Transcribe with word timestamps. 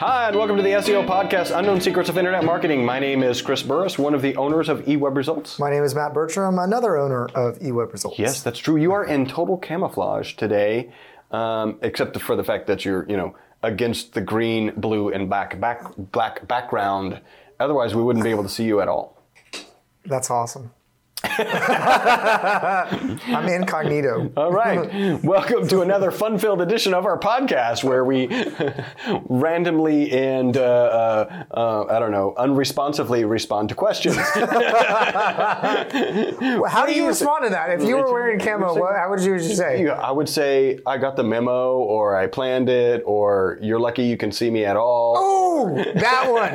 Hi, 0.00 0.28
and 0.28 0.36
welcome 0.36 0.56
to 0.56 0.62
the 0.62 0.70
SEO 0.70 1.06
podcast, 1.06 1.54
Unknown 1.54 1.78
Secrets 1.78 2.08
of 2.08 2.16
Internet 2.16 2.42
Marketing. 2.42 2.86
My 2.86 2.98
name 2.98 3.22
is 3.22 3.42
Chris 3.42 3.62
Burres, 3.62 3.98
one 3.98 4.14
of 4.14 4.22
the 4.22 4.34
owners 4.36 4.70
of 4.70 4.80
eWeb 4.86 5.14
Results. 5.14 5.58
My 5.58 5.68
name 5.68 5.84
is 5.84 5.94
Matt 5.94 6.14
Bertram, 6.14 6.58
another 6.58 6.96
owner 6.96 7.26
of 7.34 7.58
eWeb 7.58 7.92
Results. 7.92 8.18
Yes, 8.18 8.42
that's 8.42 8.58
true. 8.58 8.78
You 8.78 8.92
are 8.92 9.04
in 9.04 9.26
total 9.26 9.58
camouflage 9.58 10.36
today, 10.36 10.90
um, 11.32 11.78
except 11.82 12.18
for 12.18 12.34
the 12.34 12.42
fact 12.42 12.66
that 12.68 12.82
you're, 12.82 13.06
you 13.10 13.16
know, 13.18 13.36
against 13.62 14.14
the 14.14 14.22
green, 14.22 14.72
blue, 14.74 15.10
and 15.10 15.28
black 15.28 15.60
back 15.60 15.94
black 15.98 16.48
background. 16.48 17.20
Otherwise, 17.60 17.94
we 17.94 18.02
wouldn't 18.02 18.24
be 18.24 18.30
able 18.30 18.44
to 18.44 18.48
see 18.48 18.64
you 18.64 18.80
at 18.80 18.88
all. 18.88 19.22
That's 20.06 20.30
awesome. 20.30 20.72
I'm 21.24 23.18
incognito. 23.46 24.32
All 24.36 24.50
right. 24.50 25.22
Welcome 25.22 25.68
to 25.68 25.82
another 25.82 26.10
fun 26.10 26.38
filled 26.38 26.62
edition 26.62 26.94
of 26.94 27.04
our 27.04 27.18
podcast 27.18 27.84
where 27.84 28.06
we 28.06 28.28
randomly 29.28 30.10
and, 30.12 30.56
uh, 30.56 30.60
uh, 30.60 31.44
uh, 31.50 31.84
I 31.90 31.98
don't 31.98 32.12
know, 32.12 32.32
unresponsively 32.38 33.28
respond 33.28 33.68
to 33.68 33.74
questions. 33.74 34.16
How 34.16 34.46
do 36.86 36.94
you 36.94 37.06
respond 37.06 37.44
to 37.44 37.50
that? 37.50 37.68
If 37.78 37.86
you 37.86 37.96
were 37.96 38.10
wearing 38.10 38.40
camo, 38.40 38.74
what, 38.78 38.96
how 38.96 39.10
would 39.10 39.20
you 39.20 39.38
say? 39.40 39.86
I 39.88 40.10
would 40.10 40.28
say 40.28 40.78
I 40.86 40.96
got 40.96 41.16
the 41.16 41.24
memo, 41.24 41.76
or 41.78 42.16
I 42.16 42.28
planned 42.28 42.70
it, 42.70 43.02
or 43.04 43.58
you're 43.60 43.80
lucky 43.80 44.04
you 44.04 44.16
can 44.16 44.32
see 44.32 44.50
me 44.50 44.64
at 44.64 44.76
all. 44.76 45.16
Oh, 45.18 45.74
that 45.74 46.30
one. 46.30 46.54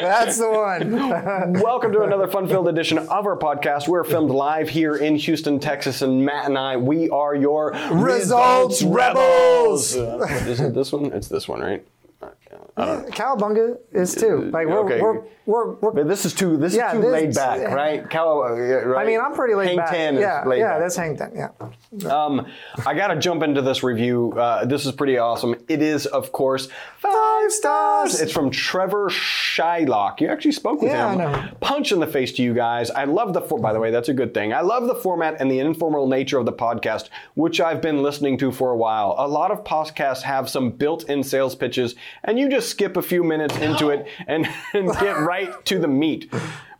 That's 0.00 0.38
the 0.38 0.50
one. 0.50 1.52
Welcome 1.60 1.92
to 1.92 2.02
another 2.02 2.26
fun-filled 2.26 2.68
edition 2.68 2.85
of 2.92 3.08
our 3.26 3.36
podcast. 3.36 3.88
We're 3.88 4.04
filmed 4.04 4.30
live 4.30 4.68
here 4.68 4.94
in 4.96 5.16
Houston, 5.16 5.58
Texas, 5.58 6.02
and 6.02 6.24
Matt 6.24 6.46
and 6.46 6.56
I, 6.56 6.76
we 6.76 7.10
are 7.10 7.34
your 7.34 7.72
Results 7.90 8.82
Rebels. 8.82 9.96
Uh, 9.96 10.18
is 10.46 10.60
it 10.60 10.72
this 10.74 10.92
one? 10.92 11.06
It's 11.12 11.28
this 11.28 11.48
one, 11.48 11.60
right? 11.60 11.84
Cowabunga 12.76 13.78
is 13.92 14.14
too. 14.14 14.50
Like 14.52 14.66
we're, 14.66 14.80
Okay. 14.80 15.00
we're, 15.00 15.22
we're, 15.46 15.72
we're 15.76 16.04
this 16.04 16.24
is 16.26 16.34
too. 16.34 16.56
This 16.58 16.74
Yeah, 16.74 16.88
is 16.88 16.92
too 16.94 17.00
this- 17.02 17.12
laid 17.12 17.34
back, 17.34 17.70
right? 17.70 18.00
Uh, 18.14 18.52
right? 18.86 19.02
I 19.02 19.06
mean, 19.06 19.20
I'm 19.20 19.32
pretty 19.34 19.54
laid 19.54 19.68
Hang 19.68 19.76
back. 19.78 19.90
Ten 19.90 20.14
is 20.16 20.20
yeah, 20.20 20.44
laid 20.44 20.58
yeah, 20.58 20.72
back. 20.74 20.80
that's 20.80 20.96
hang 20.96 21.16
ten. 21.16 21.32
Yeah. 21.34 22.12
Um, 22.24 22.46
I 22.84 22.92
got 22.94 23.08
to 23.08 23.16
jump 23.18 23.42
into 23.42 23.62
this 23.62 23.82
review. 23.82 24.32
Uh, 24.36 24.64
this 24.66 24.84
is 24.84 24.92
pretty 24.92 25.16
awesome. 25.16 25.54
It 25.68 25.80
is, 25.80 26.04
of 26.06 26.32
course, 26.32 26.68
Five 27.42 27.52
stars. 27.52 28.20
It's 28.20 28.32
from 28.32 28.50
Trevor 28.50 29.08
Shylock. 29.10 30.20
You 30.20 30.28
actually 30.28 30.52
spoke 30.52 30.80
with 30.80 30.90
Yeah, 30.90 31.12
him. 31.12 31.20
I 31.20 31.24
know. 31.24 31.48
Punch 31.60 31.92
in 31.92 32.00
the 32.00 32.06
face 32.06 32.32
to 32.32 32.42
you 32.42 32.54
guys. 32.54 32.90
I 32.90 33.04
love 33.04 33.34
the. 33.34 33.40
For- 33.42 33.58
By 33.58 33.72
the 33.72 33.80
way, 33.80 33.90
that's 33.90 34.08
a 34.08 34.14
good 34.14 34.32
thing. 34.32 34.52
I 34.54 34.62
love 34.62 34.86
the 34.86 34.94
format 34.94 35.40
and 35.40 35.50
the 35.50 35.58
informal 35.58 36.06
nature 36.08 36.38
of 36.38 36.46
the 36.46 36.52
podcast, 36.52 37.08
which 37.34 37.60
I've 37.60 37.82
been 37.82 38.02
listening 38.02 38.38
to 38.38 38.50
for 38.52 38.70
a 38.70 38.76
while. 38.76 39.14
A 39.18 39.28
lot 39.28 39.50
of 39.50 39.64
podcasts 39.64 40.22
have 40.22 40.48
some 40.48 40.70
built-in 40.70 41.22
sales 41.22 41.54
pitches, 41.54 41.94
and 42.24 42.38
you 42.38 42.48
just 42.48 42.70
skip 42.70 42.96
a 42.96 43.02
few 43.02 43.22
minutes 43.22 43.56
into 43.58 43.90
it 43.90 44.06
and, 44.26 44.48
and 44.72 44.88
get 44.94 45.18
right 45.20 45.52
to 45.66 45.78
the 45.78 45.88
meat. 45.88 46.32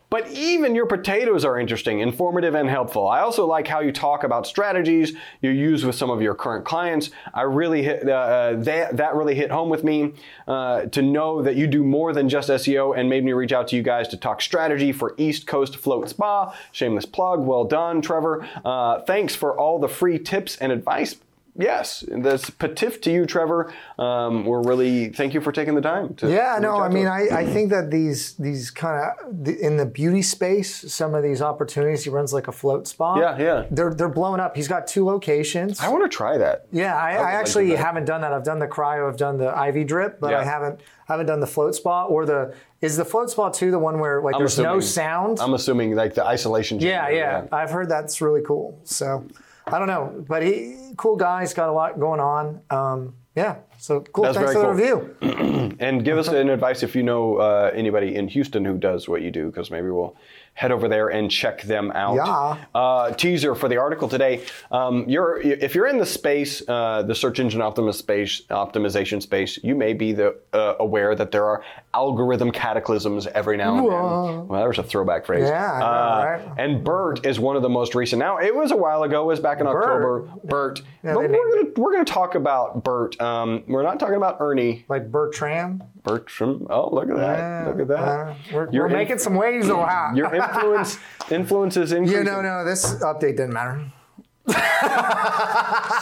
But 0.08 0.30
even 0.30 0.74
your 0.74 0.86
potatoes 0.86 1.44
are 1.44 1.58
interesting, 1.58 2.00
informative, 2.00 2.54
and 2.54 2.68
helpful. 2.68 3.08
I 3.08 3.20
also 3.20 3.44
like 3.46 3.66
how 3.66 3.80
you 3.80 3.90
talk 3.90 4.22
about 4.22 4.46
strategies 4.46 5.14
you 5.40 5.50
use 5.50 5.84
with 5.84 5.96
some 5.96 6.10
of 6.10 6.22
your 6.22 6.34
current 6.34 6.64
clients. 6.64 7.10
I 7.34 7.42
really 7.42 7.82
hit, 7.82 8.08
uh, 8.08 8.12
uh, 8.12 8.56
that, 8.62 8.96
that 8.96 9.14
really 9.14 9.34
hit 9.34 9.50
home 9.50 9.68
with 9.68 9.82
me 9.82 10.12
uh, 10.46 10.86
to 10.86 11.02
know 11.02 11.42
that 11.42 11.56
you 11.56 11.66
do 11.66 11.82
more 11.82 12.12
than 12.12 12.28
just 12.28 12.48
SEO 12.48 12.96
and 12.96 13.10
made 13.10 13.24
me 13.24 13.32
reach 13.32 13.52
out 13.52 13.66
to 13.68 13.76
you 13.76 13.82
guys 13.82 14.06
to 14.08 14.16
talk 14.16 14.40
strategy 14.40 14.92
for 14.92 15.14
East 15.18 15.46
Coast 15.46 15.76
Float 15.76 16.08
Spa. 16.08 16.54
Shameless 16.70 17.06
plug. 17.06 17.40
Well 17.40 17.64
done, 17.64 18.00
Trevor. 18.00 18.46
Uh, 18.64 19.00
thanks 19.00 19.34
for 19.34 19.58
all 19.58 19.80
the 19.80 19.88
free 19.88 20.18
tips 20.18 20.56
and 20.56 20.70
advice. 20.70 21.16
Yes, 21.58 22.04
that's 22.08 22.50
patif 22.50 23.00
to 23.02 23.10
you, 23.10 23.26
Trevor. 23.26 23.72
Um, 23.98 24.44
we're 24.44 24.62
really 24.62 25.08
thank 25.08 25.34
you 25.34 25.40
for 25.40 25.52
taking 25.52 25.74
the 25.74 25.80
time. 25.80 26.14
To 26.16 26.30
Yeah, 26.30 26.58
no, 26.60 26.76
I 26.76 26.88
mean. 26.88 27.06
I, 27.06 27.28
I 27.30 27.46
think 27.46 27.70
that 27.70 27.90
these 27.90 28.34
these 28.34 28.70
kind 28.70 29.00
of 29.02 29.48
in 29.48 29.76
the 29.76 29.86
beauty 29.86 30.22
space, 30.22 30.92
some 30.92 31.14
of 31.14 31.22
these 31.22 31.40
opportunities, 31.40 32.04
he 32.04 32.10
runs 32.10 32.32
like 32.32 32.48
a 32.48 32.52
float 32.52 32.86
spa. 32.86 33.18
Yeah, 33.18 33.38
yeah. 33.38 33.66
They're 33.70 33.94
they're 33.94 34.08
blowing 34.08 34.40
up. 34.40 34.54
He's 34.56 34.68
got 34.68 34.86
two 34.86 35.04
locations. 35.04 35.80
I 35.80 35.88
want 35.88 36.04
to 36.04 36.14
try 36.14 36.36
that. 36.38 36.66
Yeah, 36.72 36.96
I, 36.96 37.16
would 37.16 37.24
I 37.24 37.32
actually 37.32 37.70
that. 37.70 37.78
haven't 37.78 38.04
done 38.04 38.20
that. 38.20 38.32
I've 38.32 38.44
done 38.44 38.58
the 38.58 38.68
cryo, 38.68 39.08
I've 39.08 39.16
done 39.16 39.38
the 39.38 39.50
IV 39.68 39.86
drip, 39.86 40.20
but 40.20 40.30
Yeah. 40.30 40.40
I 40.40 40.44
haven't 40.44 40.80
I 41.08 41.12
haven't 41.12 41.26
done 41.26 41.40
the 41.40 41.46
float 41.46 41.74
spa 41.74 42.04
or 42.06 42.26
the 42.26 42.54
is 42.80 42.96
the 42.96 43.04
float 43.04 43.30
spa 43.30 43.48
too 43.48 43.70
the 43.70 43.78
one 43.78 43.98
where 44.00 44.20
like 44.20 44.36
there's 44.36 44.58
no 44.58 44.80
sound. 44.80 45.40
I'm 45.40 45.54
assuming 45.54 45.94
like 45.94 46.14
the 46.14 46.24
isolation. 46.24 46.80
yeah, 46.80 47.06
chamber, 47.06 47.16
yeah, 47.16 47.46
I've 47.52 47.70
heard 47.70 47.88
that's 47.88 48.20
really 48.20 48.42
cool. 48.42 48.78
So 48.84 49.24
I 49.66 49.78
don't 49.78 49.88
know, 49.88 50.24
but 50.28 50.42
he 50.42 50.92
cool 50.96 51.16
guy. 51.16 51.40
He's 51.40 51.54
got 51.54 51.68
a 51.68 51.72
lot 51.72 51.98
going 51.98 52.20
on. 52.20 52.60
Um, 52.70 53.14
yeah, 53.34 53.56
so 53.78 54.00
cool. 54.00 54.24
That's 54.24 54.36
Thanks 54.36 54.52
for 54.52 54.60
the 54.60 54.72
review. 54.72 55.16
And 55.78 56.04
give 56.04 56.16
us 56.16 56.28
an 56.28 56.48
advice 56.48 56.82
if 56.82 56.96
you 56.96 57.02
know 57.02 57.36
uh, 57.36 57.70
anybody 57.74 58.14
in 58.14 58.28
Houston 58.28 58.64
who 58.64 58.78
does 58.78 59.08
what 59.08 59.20
you 59.20 59.30
do, 59.30 59.46
because 59.46 59.70
maybe 59.70 59.90
we'll 59.90 60.16
head 60.56 60.72
over 60.72 60.88
there 60.88 61.08
and 61.08 61.30
check 61.30 61.62
them 61.62 61.92
out. 61.92 62.14
Yeah. 62.14 62.64
Uh, 62.74 63.10
teaser 63.12 63.54
for 63.54 63.68
the 63.68 63.76
article 63.76 64.08
today. 64.08 64.42
Um, 64.70 65.04
you're 65.06 65.38
if 65.38 65.74
you're 65.74 65.86
in 65.86 65.98
the 65.98 66.06
space, 66.06 66.62
uh, 66.66 67.02
the 67.02 67.14
search 67.14 67.38
engine 67.40 67.60
space, 67.92 68.40
optimization 68.48 69.22
space, 69.22 69.58
you 69.62 69.74
may 69.74 69.92
be 69.92 70.12
the, 70.12 70.34
uh, 70.54 70.74
aware 70.80 71.14
that 71.14 71.30
there 71.30 71.44
are 71.44 71.62
algorithm 71.92 72.50
cataclysms 72.50 73.26
every 73.28 73.58
now 73.58 73.76
and 73.76 73.84
Whoa. 73.84 74.26
then. 74.26 74.48
Well, 74.48 74.60
there's 74.62 74.78
a 74.78 74.82
throwback 74.82 75.26
phrase. 75.26 75.48
Yeah, 75.48 75.78
know, 75.78 75.86
Uh, 75.86 76.24
right? 76.24 76.54
And 76.58 76.82
BERT 76.82 77.26
is 77.26 77.38
one 77.38 77.56
of 77.56 77.62
the 77.62 77.68
most 77.68 77.94
recent. 77.94 78.18
Now, 78.20 78.38
it 78.38 78.54
was 78.54 78.70
a 78.70 78.76
while 78.76 79.02
ago. 79.02 79.22
It 79.22 79.26
was 79.26 79.40
back 79.40 79.60
in 79.60 79.66
October. 79.66 80.28
BERT. 80.44 80.80
Yeah, 81.04 81.14
but 81.14 81.30
we're 81.30 81.54
gonna 81.54 81.70
we're 81.76 81.92
gonna 81.92 82.04
talk 82.04 82.34
about 82.34 82.82
BERT. 82.82 83.20
Um, 83.20 83.62
we're 83.66 83.82
not 83.82 83.98
talking 84.00 84.16
about 84.16 84.36
Ernie. 84.40 84.84
Like 84.88 85.10
Bertram. 85.10 85.82
Bertram. 86.02 86.66
Oh, 86.70 86.94
look 86.94 87.10
at 87.10 87.16
that! 87.16 87.66
look 87.66 87.80
at 87.80 87.88
that! 87.88 87.98
Uh, 87.98 88.34
we're 88.52 88.70
we're 88.70 88.86
in- 88.86 88.92
making 88.92 89.18
some 89.18 89.34
waves, 89.34 89.66
though. 89.68 89.84
huh? 89.84 90.12
Your 90.14 90.32
influence 90.34 90.98
influences 91.30 91.92
is 91.92 92.10
You 92.10 92.22
no, 92.24 92.40
no, 92.42 92.64
this 92.64 92.94
update 93.02 93.36
didn't 93.36 93.52
matter. 93.52 93.84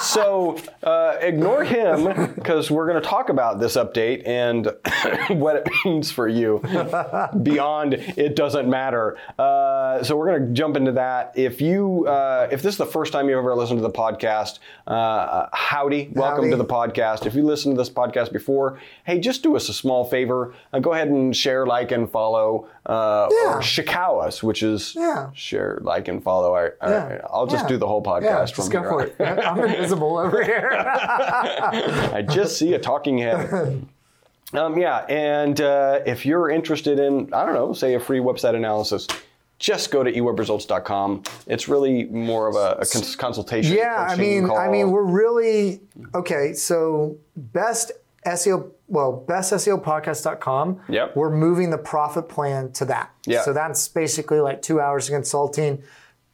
So 0.00 0.59
uh, 0.82 1.16
ignore 1.21 1.65
him 1.65 2.32
because 2.34 2.71
we're 2.71 2.87
going 2.88 3.03
to 3.03 3.09
talk 3.09 3.28
about 3.28 3.59
this 3.59 3.77
update 3.77 4.27
and 4.27 4.66
what 5.41 5.56
it 5.56 5.69
means 5.84 6.10
for 6.10 6.28
you. 6.28 6.60
Beyond 7.43 7.94
it 7.94 8.37
doesn't 8.37 8.69
matter. 8.69 9.16
Uh, 9.38 10.03
so 10.03 10.16
we're 10.16 10.27
going 10.37 10.49
to 10.49 10.53
jump 10.53 10.77
into 10.77 10.93
that. 10.93 11.32
If 11.37 11.60
you 11.60 12.06
uh, 12.06 12.49
if 12.50 12.62
this 12.62 12.75
is 12.75 12.78
the 12.78 12.87
first 12.87 13.12
time 13.12 13.28
you've 13.28 13.38
ever 13.38 13.55
listened 13.55 13.78
to 13.78 13.82
the 13.82 13.91
podcast, 13.91 14.59
uh, 14.87 15.47
howdy, 15.53 16.11
welcome 16.12 16.44
Howdy. 16.44 16.50
to 16.50 16.56
the 16.56 16.65
podcast. 16.65 17.26
If 17.26 17.34
you 17.34 17.43
listened 17.44 17.76
to 17.76 17.81
this 17.81 17.91
podcast 17.91 18.32
before, 18.32 18.78
hey, 19.05 19.19
just 19.21 19.43
do 19.43 19.56
us 19.56 19.69
a 19.69 19.75
small 19.75 20.05
favor. 20.05 20.55
Uh, 20.72 20.78
go 20.81 20.93
ahead 20.93 21.09
and 21.09 21.34
share, 21.34 21.66
like, 21.66 21.93
and 21.93 22.11
follow, 22.11 22.69
uh, 22.87 23.28
Yeah. 23.31 23.55
or 23.56 23.62
which 24.43 24.62
is 24.62 24.94
Yeah. 24.94 25.31
share, 25.34 25.78
like, 25.82 26.09
and 26.09 26.22
follow. 26.22 26.55
I, 26.55 26.66
I, 26.81 26.91
Yeah. 26.91 27.21
I'll 27.31 27.47
just 27.47 27.66
do 27.69 27.76
the 27.76 27.87
whole 27.87 28.03
podcast 28.03 28.34
From 28.39 28.47
just 28.47 28.72
go 28.72 28.81
here 28.81 28.89
for 28.89 29.03
it. 29.05 29.45
I'm 29.45 29.59
invisible 29.61 30.19
over 30.19 30.43
here. 30.43 30.71
I 30.78 32.25
just 32.28 32.59
see 32.59 32.75
a 32.75 32.78
talking 32.78 33.19
head. 33.19 33.87
Um, 34.53 34.78
yeah, 34.78 34.99
and 35.09 35.61
uh, 35.61 36.00
if 36.06 36.25
you're 36.25 36.50
interested 36.50 37.00
in, 37.00 37.33
I 37.33 37.44
don't 37.44 37.55
know, 37.55 37.73
say 37.73 37.94
a 37.94 38.00
free 38.00 38.21
website 38.21 38.55
analysis, 38.55 39.09
just 39.59 39.91
go 39.91 40.03
to 40.03 40.12
ewebresults.com. 40.12 41.23
It's 41.47 41.69
really 41.69 42.05
more 42.05 42.49
of 42.49 42.55
a, 42.55 42.81
a 42.81 42.87
cons- 42.87 43.17
consultation. 43.17 43.77
Yeah, 43.77 44.06
I 44.09 44.17
mean, 44.17 44.50
I 44.50 44.69
mean, 44.69 44.91
we're 44.91 45.03
really 45.03 45.81
okay. 46.15 46.53
So 46.53 47.17
best 47.37 47.93
SEO, 48.27 48.71
well, 48.89 49.25
bestseopodcast.com. 49.27 50.81
Yep. 50.89 51.17
We're 51.17 51.31
moving 51.31 51.71
the 51.71 51.78
profit 51.78 52.28
plan 52.28 52.73
to 52.73 52.84
that. 52.87 53.11
Yeah. 53.27 53.43
So 53.43 53.53
that's 53.53 53.89
basically 53.89 54.41
like 54.41 54.62
two 54.62 54.81
hours 54.81 55.09
of 55.09 55.15
consulting. 55.15 55.83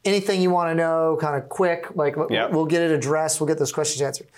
Anything 0.04 0.40
you 0.40 0.50
want 0.50 0.70
to 0.70 0.74
know, 0.74 1.18
kind 1.20 1.36
of 1.42 1.48
quick, 1.48 1.86
like 1.94 2.16
Yep. 2.30 2.52
we'll 2.52 2.66
get 2.66 2.82
it 2.82 2.90
addressed. 2.90 3.40
We'll 3.40 3.48
get 3.48 3.58
those 3.58 3.72
questions 3.72 4.00
answered. 4.00 4.28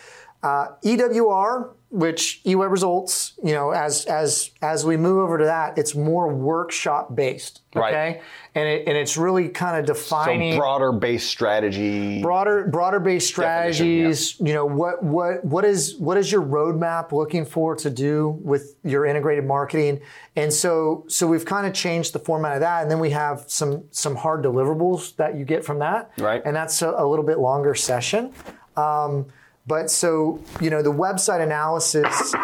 Uh, 0.43 0.69
EWR, 0.85 1.71
which 1.93 2.41
eWeb 2.45 2.71
results, 2.71 3.35
you 3.45 3.53
know, 3.53 3.71
as 3.71 4.07
as 4.07 4.51
as 4.63 4.85
we 4.85 4.97
move 4.97 5.19
over 5.19 5.37
to 5.37 5.45
that, 5.45 5.77
it's 5.77 5.95
more 5.95 6.33
workshop 6.35 7.15
based. 7.15 7.61
Right. 7.75 7.93
Okay. 7.93 8.21
And 8.55 8.69
it 8.69 8.89
and 8.89 8.97
it's 8.97 9.17
really 9.19 9.51
kind 9.51 9.79
of 9.79 9.87
so 9.87 9.93
defining 9.95 10.57
broader 10.59 10.91
based 10.93 11.29
strategy. 11.29 12.23
broader 12.23 12.67
broader 12.67 12.99
based 13.01 13.29
strategies 13.29 14.39
you 14.41 14.53
know 14.53 14.65
what 14.67 15.03
what 15.03 15.45
what 15.45 15.65
is 15.65 15.97
what 15.97 16.17
is 16.17 16.31
your 16.33 16.43
roadmap 16.43 17.13
looking 17.13 17.45
for 17.47 17.75
to 17.77 17.89
do 17.89 18.39
with 18.43 18.75
your 18.85 19.07
integrated 19.07 19.45
marketing 19.47 20.01
and 20.37 20.53
so 20.53 21.05
so 21.09 21.27
we've 21.27 21.47
kind 21.47 21.67
of 21.67 21.73
changed 21.73 22.13
the 22.13 22.19
format 22.19 22.55
of 22.55 22.61
that 22.61 22.83
and 22.83 22.91
then 22.91 22.99
we 23.01 23.11
have 23.11 23.45
some 23.47 23.85
some 23.91 24.17
hard 24.17 24.43
deliverables 24.45 25.17
that 25.17 25.35
you 25.35 25.45
get 25.47 25.65
from 25.65 25.79
that 25.79 26.11
Right. 26.19 26.43
and 26.45 26.55
that's 26.55 26.83
a, 26.83 26.91
a 26.91 27.07
little 27.07 27.25
bit 27.25 27.39
longer 27.39 27.75
session 27.75 28.33
um, 28.77 29.27
but 29.67 29.91
so 29.91 30.41
you 30.61 30.71
know 30.71 30.83
the 30.83 30.93
website 30.93 31.41
analysis 31.43 32.35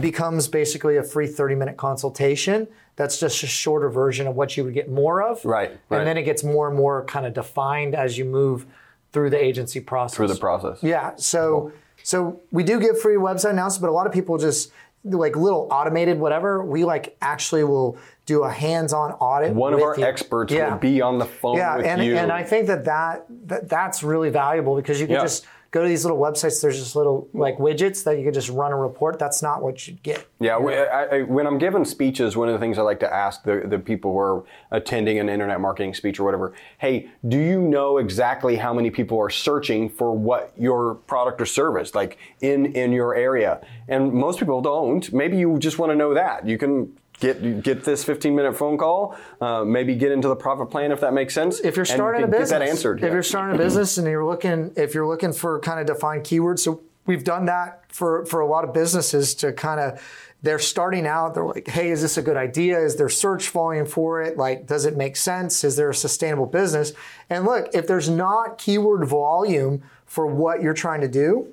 becomes 0.00 0.48
basically 0.48 0.96
a 0.96 1.02
free 1.02 1.26
30 1.26 1.54
minute 1.54 1.76
consultation 1.76 2.66
that's 2.96 3.18
just 3.18 3.42
a 3.42 3.46
shorter 3.46 3.88
version 3.88 4.26
of 4.26 4.36
what 4.36 4.56
you 4.56 4.64
would 4.64 4.74
get 4.74 4.90
more 4.90 5.22
of 5.22 5.42
Right, 5.44 5.70
right. 5.88 5.98
and 5.98 6.06
then 6.06 6.16
it 6.18 6.22
gets 6.24 6.44
more 6.44 6.68
and 6.68 6.76
more 6.76 7.04
kind 7.04 7.26
of 7.26 7.32
defined 7.34 7.94
as 7.94 8.18
you 8.18 8.24
move 8.24 8.66
through 9.12 9.30
the 9.30 9.42
agency 9.42 9.80
process. 9.80 10.16
through 10.16 10.28
the 10.28 10.36
process. 10.36 10.82
Yeah. 10.82 11.12
So 11.16 11.72
so 12.02 12.40
we 12.50 12.62
do 12.62 12.78
give 12.80 13.00
free 13.00 13.16
website 13.16 13.50
analysis, 13.50 13.78
but 13.78 13.90
a 13.90 13.92
lot 13.92 14.06
of 14.06 14.12
people 14.12 14.38
just 14.38 14.70
like 15.04 15.34
little 15.34 15.66
automated 15.70 16.18
whatever, 16.20 16.62
we 16.64 16.84
like 16.84 17.16
actually 17.22 17.64
will 17.64 17.96
do 18.26 18.42
a 18.44 18.50
hands-on 18.50 19.12
audit. 19.12 19.54
One 19.54 19.72
of 19.74 19.80
our 19.82 19.98
you. 19.98 20.04
experts 20.04 20.52
Yeah. 20.52 20.72
will 20.72 20.78
be 20.78 21.00
on 21.00 21.18
the 21.18 21.24
phone 21.24 21.56
Yeah, 21.56 21.78
with 21.78 21.86
and, 21.86 22.04
you. 22.04 22.16
and 22.16 22.30
I 22.30 22.42
think 22.44 22.66
that, 22.68 22.84
that 22.84 23.24
that 23.48 23.68
that's 23.68 24.02
really 24.02 24.30
valuable 24.30 24.76
because 24.76 25.00
you 25.00 25.06
can 25.06 25.16
Yeah. 25.16 25.22
just 25.22 25.46
go 25.70 25.82
to 25.82 25.88
these 25.88 26.04
little 26.04 26.18
websites. 26.18 26.60
There's 26.60 26.78
just 26.78 26.96
little 26.96 27.28
like 27.32 27.58
widgets 27.58 28.02
that 28.04 28.18
you 28.18 28.24
can 28.24 28.32
just 28.32 28.48
run 28.48 28.72
a 28.72 28.76
report. 28.76 29.18
That's 29.18 29.42
not 29.42 29.62
what 29.62 29.86
you 29.86 29.94
get. 30.02 30.26
Yeah, 30.40 30.56
I, 30.56 31.18
I, 31.18 31.22
when 31.22 31.46
I'm 31.46 31.58
giving 31.58 31.84
speeches, 31.84 32.36
one 32.36 32.48
of 32.48 32.54
the 32.54 32.58
things 32.58 32.78
I 32.78 32.82
like 32.82 33.00
to 33.00 33.12
ask 33.12 33.42
the, 33.44 33.62
the 33.66 33.78
people 33.78 34.12
who 34.12 34.18
are 34.18 34.44
attending 34.70 35.18
an 35.18 35.28
internet 35.28 35.60
marketing 35.60 35.94
speech 35.94 36.18
or 36.18 36.24
whatever, 36.24 36.54
hey, 36.78 37.10
do 37.28 37.38
you 37.38 37.60
know 37.60 37.98
exactly 37.98 38.56
how 38.56 38.74
many 38.74 38.90
people 38.90 39.18
are 39.18 39.30
searching 39.30 39.88
for 39.88 40.16
what 40.16 40.52
your 40.56 40.94
product 40.94 41.40
or 41.40 41.46
service, 41.46 41.94
like 41.94 42.18
in 42.40 42.66
in 42.74 42.92
your 42.92 43.14
area? 43.14 43.60
And 43.88 44.12
most 44.12 44.38
people 44.38 44.60
don't. 44.60 45.12
Maybe 45.12 45.36
you 45.36 45.58
just 45.58 45.78
want 45.78 45.90
to 45.92 45.96
know 45.96 46.14
that. 46.14 46.46
You 46.46 46.58
can 46.58 46.96
get 47.20 47.62
get 47.62 47.84
this 47.84 48.02
15 48.04 48.34
minute 48.34 48.56
phone 48.56 48.76
call, 48.78 49.16
uh, 49.40 49.64
maybe 49.64 49.94
get 49.94 50.10
into 50.10 50.28
the 50.28 50.36
profit 50.36 50.70
plan 50.70 50.90
if 50.92 51.00
that 51.00 51.12
makes 51.12 51.34
sense. 51.34 51.60
if 51.60 51.76
you're 51.76 51.84
starting 51.84 52.24
a 52.24 52.26
business, 52.26 52.50
get 52.50 52.58
that 52.60 52.68
answered. 52.68 52.98
if 52.98 53.04
yeah. 53.04 53.12
you're 53.12 53.22
starting 53.22 53.54
a 53.54 53.58
business 53.58 53.98
and 53.98 54.06
you're 54.06 54.24
looking, 54.24 54.72
if 54.76 54.94
you're 54.94 55.06
looking 55.06 55.32
for 55.32 55.58
kind 55.60 55.78
of 55.80 55.86
defined 55.86 56.24
keywords, 56.24 56.60
so 56.60 56.80
we've 57.06 57.24
done 57.24 57.44
that 57.46 57.84
for 57.92 58.24
for 58.26 58.40
a 58.40 58.46
lot 58.46 58.64
of 58.64 58.72
businesses 58.74 59.34
to 59.36 59.52
kind 59.52 59.80
of. 59.80 60.02
They're 60.42 60.58
starting 60.58 61.06
out. 61.06 61.34
They're 61.34 61.44
like, 61.44 61.68
"Hey, 61.68 61.90
is 61.90 62.00
this 62.00 62.16
a 62.16 62.22
good 62.22 62.38
idea? 62.38 62.78
Is 62.80 62.96
there 62.96 63.10
search 63.10 63.50
volume 63.50 63.84
for 63.84 64.22
it? 64.22 64.38
Like, 64.38 64.66
does 64.66 64.86
it 64.86 64.96
make 64.96 65.16
sense? 65.16 65.64
Is 65.64 65.76
there 65.76 65.90
a 65.90 65.94
sustainable 65.94 66.46
business?" 66.46 66.94
And 67.28 67.44
look, 67.44 67.68
if 67.74 67.86
there's 67.86 68.08
not 68.08 68.56
keyword 68.56 69.06
volume 69.06 69.82
for 70.06 70.26
what 70.26 70.62
you're 70.62 70.72
trying 70.72 71.02
to 71.02 71.08
do, 71.08 71.48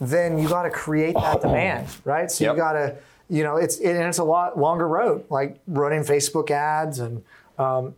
then 0.00 0.38
you 0.38 0.48
got 0.48 0.62
to 0.62 0.70
create 0.70 1.14
that 1.16 1.40
demand, 1.42 1.88
right? 2.04 2.30
So 2.30 2.44
Yep. 2.44 2.52
you 2.54 2.56
got 2.60 2.72
to, 2.74 2.94
you 3.30 3.44
know, 3.44 3.56
it's 3.56 3.78
and 3.78 3.96
it's 3.96 4.18
a 4.18 4.24
lot 4.24 4.58
longer 4.58 4.88
road, 4.88 5.24
like 5.30 5.60
running 5.66 6.00
Facebook 6.00 6.50
ads 6.50 6.98
and 6.98 7.22
um, 7.58 7.94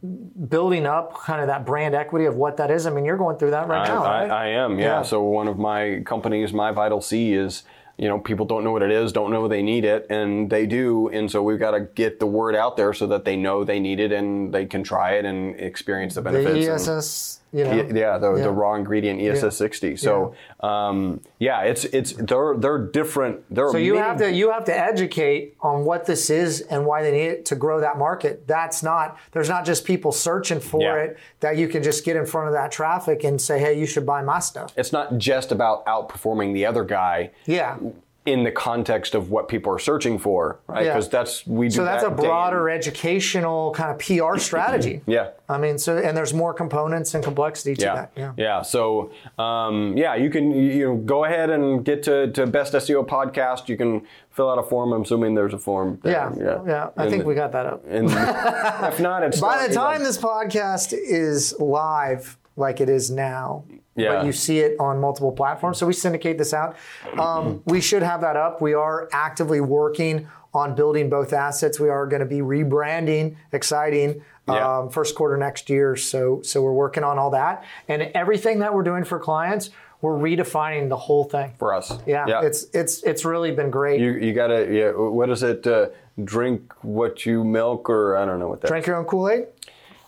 building 0.49 0.87
up 0.87 1.15
kind 1.15 1.41
of 1.41 1.47
that 1.47 1.65
brand 1.65 1.95
equity 1.95 2.27
of 2.27 2.37
what 2.37 2.57
that 2.59 2.71
is. 2.71 2.87
I 2.87 2.91
mean, 2.91 3.05
you're 3.05 3.17
going 3.17 3.39
through 3.39 3.53
that 3.53 3.69
right 3.69 3.89
I, 3.89 3.95
now, 3.95 4.05
I, 4.05 4.21
right? 4.23 4.31
I 4.31 4.47
am, 4.49 4.79
yeah. 4.79 4.99
Yeah. 4.99 5.03
So 5.03 5.23
one 5.23 5.49
of 5.49 5.59
my 5.59 6.03
companies, 6.05 6.53
My 6.53 6.73
Vital 6.73 7.01
C, 7.01 7.33
is 7.33 7.63
you 7.97 8.09
know 8.09 8.19
people 8.19 8.45
don't 8.45 8.65
know 8.65 8.73
what 8.73 8.83
it 8.83 8.91
is, 8.91 9.13
don't 9.13 9.31
know 9.31 9.49
they 9.49 9.63
need 9.63 9.85
it, 9.85 10.07
and 10.11 10.51
they 10.51 10.67
do, 10.67 11.09
and 11.09 11.31
so 11.31 11.43
we've 11.43 11.59
got 11.59 11.71
to 11.73 11.81
get 11.81 12.21
the 12.21 12.27
word 12.27 12.55
out 12.55 12.77
there 12.77 12.93
so 12.93 13.07
that 13.07 13.25
they 13.25 13.37
know 13.37 13.65
they 13.65 13.81
need 13.81 14.01
it 14.01 14.13
and 14.13 14.53
they 14.53 14.67
can 14.67 14.83
try 14.83 15.13
it 15.13 15.25
and 15.25 15.59
experience 15.59 16.15
the 16.15 16.23
the 16.23 16.31
benefits. 16.31 16.67
and- 16.67 16.75
ESS, 16.75 17.41
you 17.53 17.65
know, 17.65 17.73
yeah, 17.73 17.83
yeah, 17.95 18.19
the, 18.19 18.35
Yeah. 18.35 18.43
the 18.45 18.51
raw 18.51 18.75
ingredient 18.75 19.21
ESS 19.21 19.57
60. 19.57 19.97
So 19.97 20.35
um, 20.61 21.21
yeah, 21.39 21.63
it's 21.63 21.85
it's 21.85 22.13
they're 22.15 22.55
they're 22.57 22.79
different. 22.79 23.45
They're 23.55 23.71
So 23.71 23.77
you 23.77 23.97
have 23.97 24.17
to 24.19 24.33
you 24.33 24.51
have 24.51 24.65
to 24.67 24.79
educate 24.79 25.57
on 25.61 25.85
what 25.85 26.07
this 26.07 26.31
is 26.31 26.63
and 26.63 26.87
why 26.87 27.03
they 27.03 27.13
need 27.13 27.27
it 27.27 27.45
to 27.47 27.55
grow 27.57 27.81
that 27.81 27.99
market. 27.99 28.47
That's 28.47 28.83
not 28.83 29.19
there's 29.33 29.49
not 29.51 29.65
just 29.67 29.85
people 29.85 30.13
searching 30.13 30.61
for 30.61 30.81
Yeah. 30.81 30.95
it 31.05 31.19
that 31.41 31.57
you 31.57 31.69
can 31.69 31.83
just 31.83 32.05
get 32.05 32.17
in 32.17 32.25
front 32.27 32.49
of 32.49 32.55
that 32.55 32.73
traffic 32.73 33.23
and 33.25 33.41
say, 33.41 33.59
hey, 33.59 33.79
you 33.79 33.87
should 33.87 34.07
buy 34.07 34.23
my 34.23 34.39
stuff. 34.39 34.73
It's 34.77 34.93
not 34.93 35.19
just 35.19 35.53
about 35.53 35.85
outperforming 35.87 36.55
the 36.55 36.65
other 36.67 36.85
guy. 36.85 37.31
Yeah. 37.47 37.77
In 38.25 38.45
the 38.45 38.53
context 38.53 39.17
of 39.17 39.31
what 39.31 39.49
people 39.49 39.73
are 39.73 39.81
searching 39.81 40.17
for, 40.17 40.61
right? 40.69 40.85
Yeah. 40.85 40.93
Because 40.93 41.09
that's 41.09 41.45
we 41.45 41.67
do. 41.67 41.75
So 41.75 41.85
that's 41.85 42.05
a 42.05 42.09
that 42.09 42.17
day 42.19 42.23
broader 42.23 42.71
educational 42.71 43.73
kind 43.73 43.91
of 43.91 43.99
PR 43.99 44.39
strategy. 44.39 45.01
Yeah. 45.07 45.31
I 45.49 45.59
mean, 45.59 45.77
so 45.77 45.99
and 45.99 46.17
there's 46.17 46.33
more 46.33 46.55
components 46.55 47.15
and 47.15 47.23
complexity 47.25 47.75
to 47.75 47.85
Yeah. 47.85 47.95
that. 47.95 48.13
Yeah. 48.17 48.33
Yeah. 48.37 48.63
So, 48.63 49.11
um, 49.39 49.97
yeah, 49.97 50.15
you 50.15 50.31
can 50.31 50.53
you 50.53 50.85
know 50.87 50.97
go 50.97 51.25
ahead 51.25 51.51
and 51.51 51.85
get 51.85 52.05
to, 52.05 52.31
to 52.33 52.47
Best 52.47 52.73
SEO 52.75 53.05
Podcast. 53.07 53.69
You 53.69 53.77
can 53.77 54.03
fill 54.31 54.49
out 54.49 54.59
a 54.59 54.63
form. 54.63 54.93
I'm 54.93 55.03
assuming 55.03 55.35
there's 55.35 55.53
a 55.53 55.59
form. 55.59 55.99
there. 56.03 56.13
Yeah, 56.13 56.61
yeah, 56.67 56.89
I 56.97 57.03
And- 57.03 57.11
think 57.11 57.27
we 57.27 57.35
got 57.35 57.51
that 57.53 57.67
up. 57.67 57.85
And 57.89 58.07
if 58.93 59.01
not, 59.01 59.25
it's 59.25 59.41
By 59.41 59.67
the 59.67 59.75
time 59.75 60.05
this 60.05 60.17
podcast 60.17 60.93
is 60.97 61.59
live, 61.59 62.39
like 62.57 62.81
it 62.81 62.89
is 62.89 63.11
now, 63.11 63.65
Yeah. 63.97 64.17
but 64.17 64.27
you 64.27 64.33
see 64.33 64.59
it 64.61 64.77
on 64.79 65.01
multiple 65.01 65.33
platforms, 65.33 65.79
so 65.79 65.87
we 65.87 65.93
syndicate 65.93 66.39
this 66.39 66.53
out. 66.53 66.77
Um, 67.19 67.63
we 67.67 67.81
should 67.81 68.03
have 68.03 68.21
that 68.21 68.37
up. 68.37 68.61
We 68.61 68.75
are 68.75 69.09
actively 69.13 69.61
working 69.61 70.29
on 70.55 70.75
building 70.75 71.09
both 71.09 71.33
assets. 71.33 71.81
We 71.81 71.89
are 71.89 72.07
going 72.07 72.21
to 72.21 72.27
be 72.27 72.41
rebranding, 72.41 73.37
exciting. 73.53 74.23
Yeah. 74.49 74.79
Um, 74.81 74.91
first 74.91 75.15
quarter 75.15 75.37
next 75.37 75.71
year, 75.71 75.95
so 75.95 76.43
so 76.43 76.61
we're 76.63 76.73
working 76.73 77.05
on 77.05 77.17
all 77.17 77.31
that, 77.31 77.63
and 77.87 78.03
everything 78.13 78.59
that 78.59 78.75
we're 78.75 78.83
doing 78.83 79.05
for 79.05 79.21
clients, 79.21 79.71
we're 80.01 80.19
redefining 80.19 80.89
the 80.89 80.97
whole 80.97 81.23
thing. 81.23 81.53
for 81.61 81.73
us. 81.73 81.97
Yeah, 82.09 82.41
it's 82.43 82.67
it's 82.75 83.05
it's 83.05 83.25
really 83.25 83.53
been 83.53 83.71
great. 83.71 84.01
you 84.01 84.15
you 84.15 84.33
gotta 84.35 84.67
yeah. 84.69 84.91
What 84.91 85.31
is 85.31 85.45
it? 85.45 85.65
Uh, 85.65 85.91
drink 86.25 86.73
what 86.83 87.25
you 87.25 87.45
milk, 87.45 87.89
or 87.89 88.17
I 88.17 88.27
don't 88.27 88.41
know 88.41 88.49
what 88.49 88.61
that. 88.63 88.67
Drink 88.67 88.85
your 88.85 88.97
own 88.97 89.05
Kool 89.05 89.29
Aid. 89.31 89.47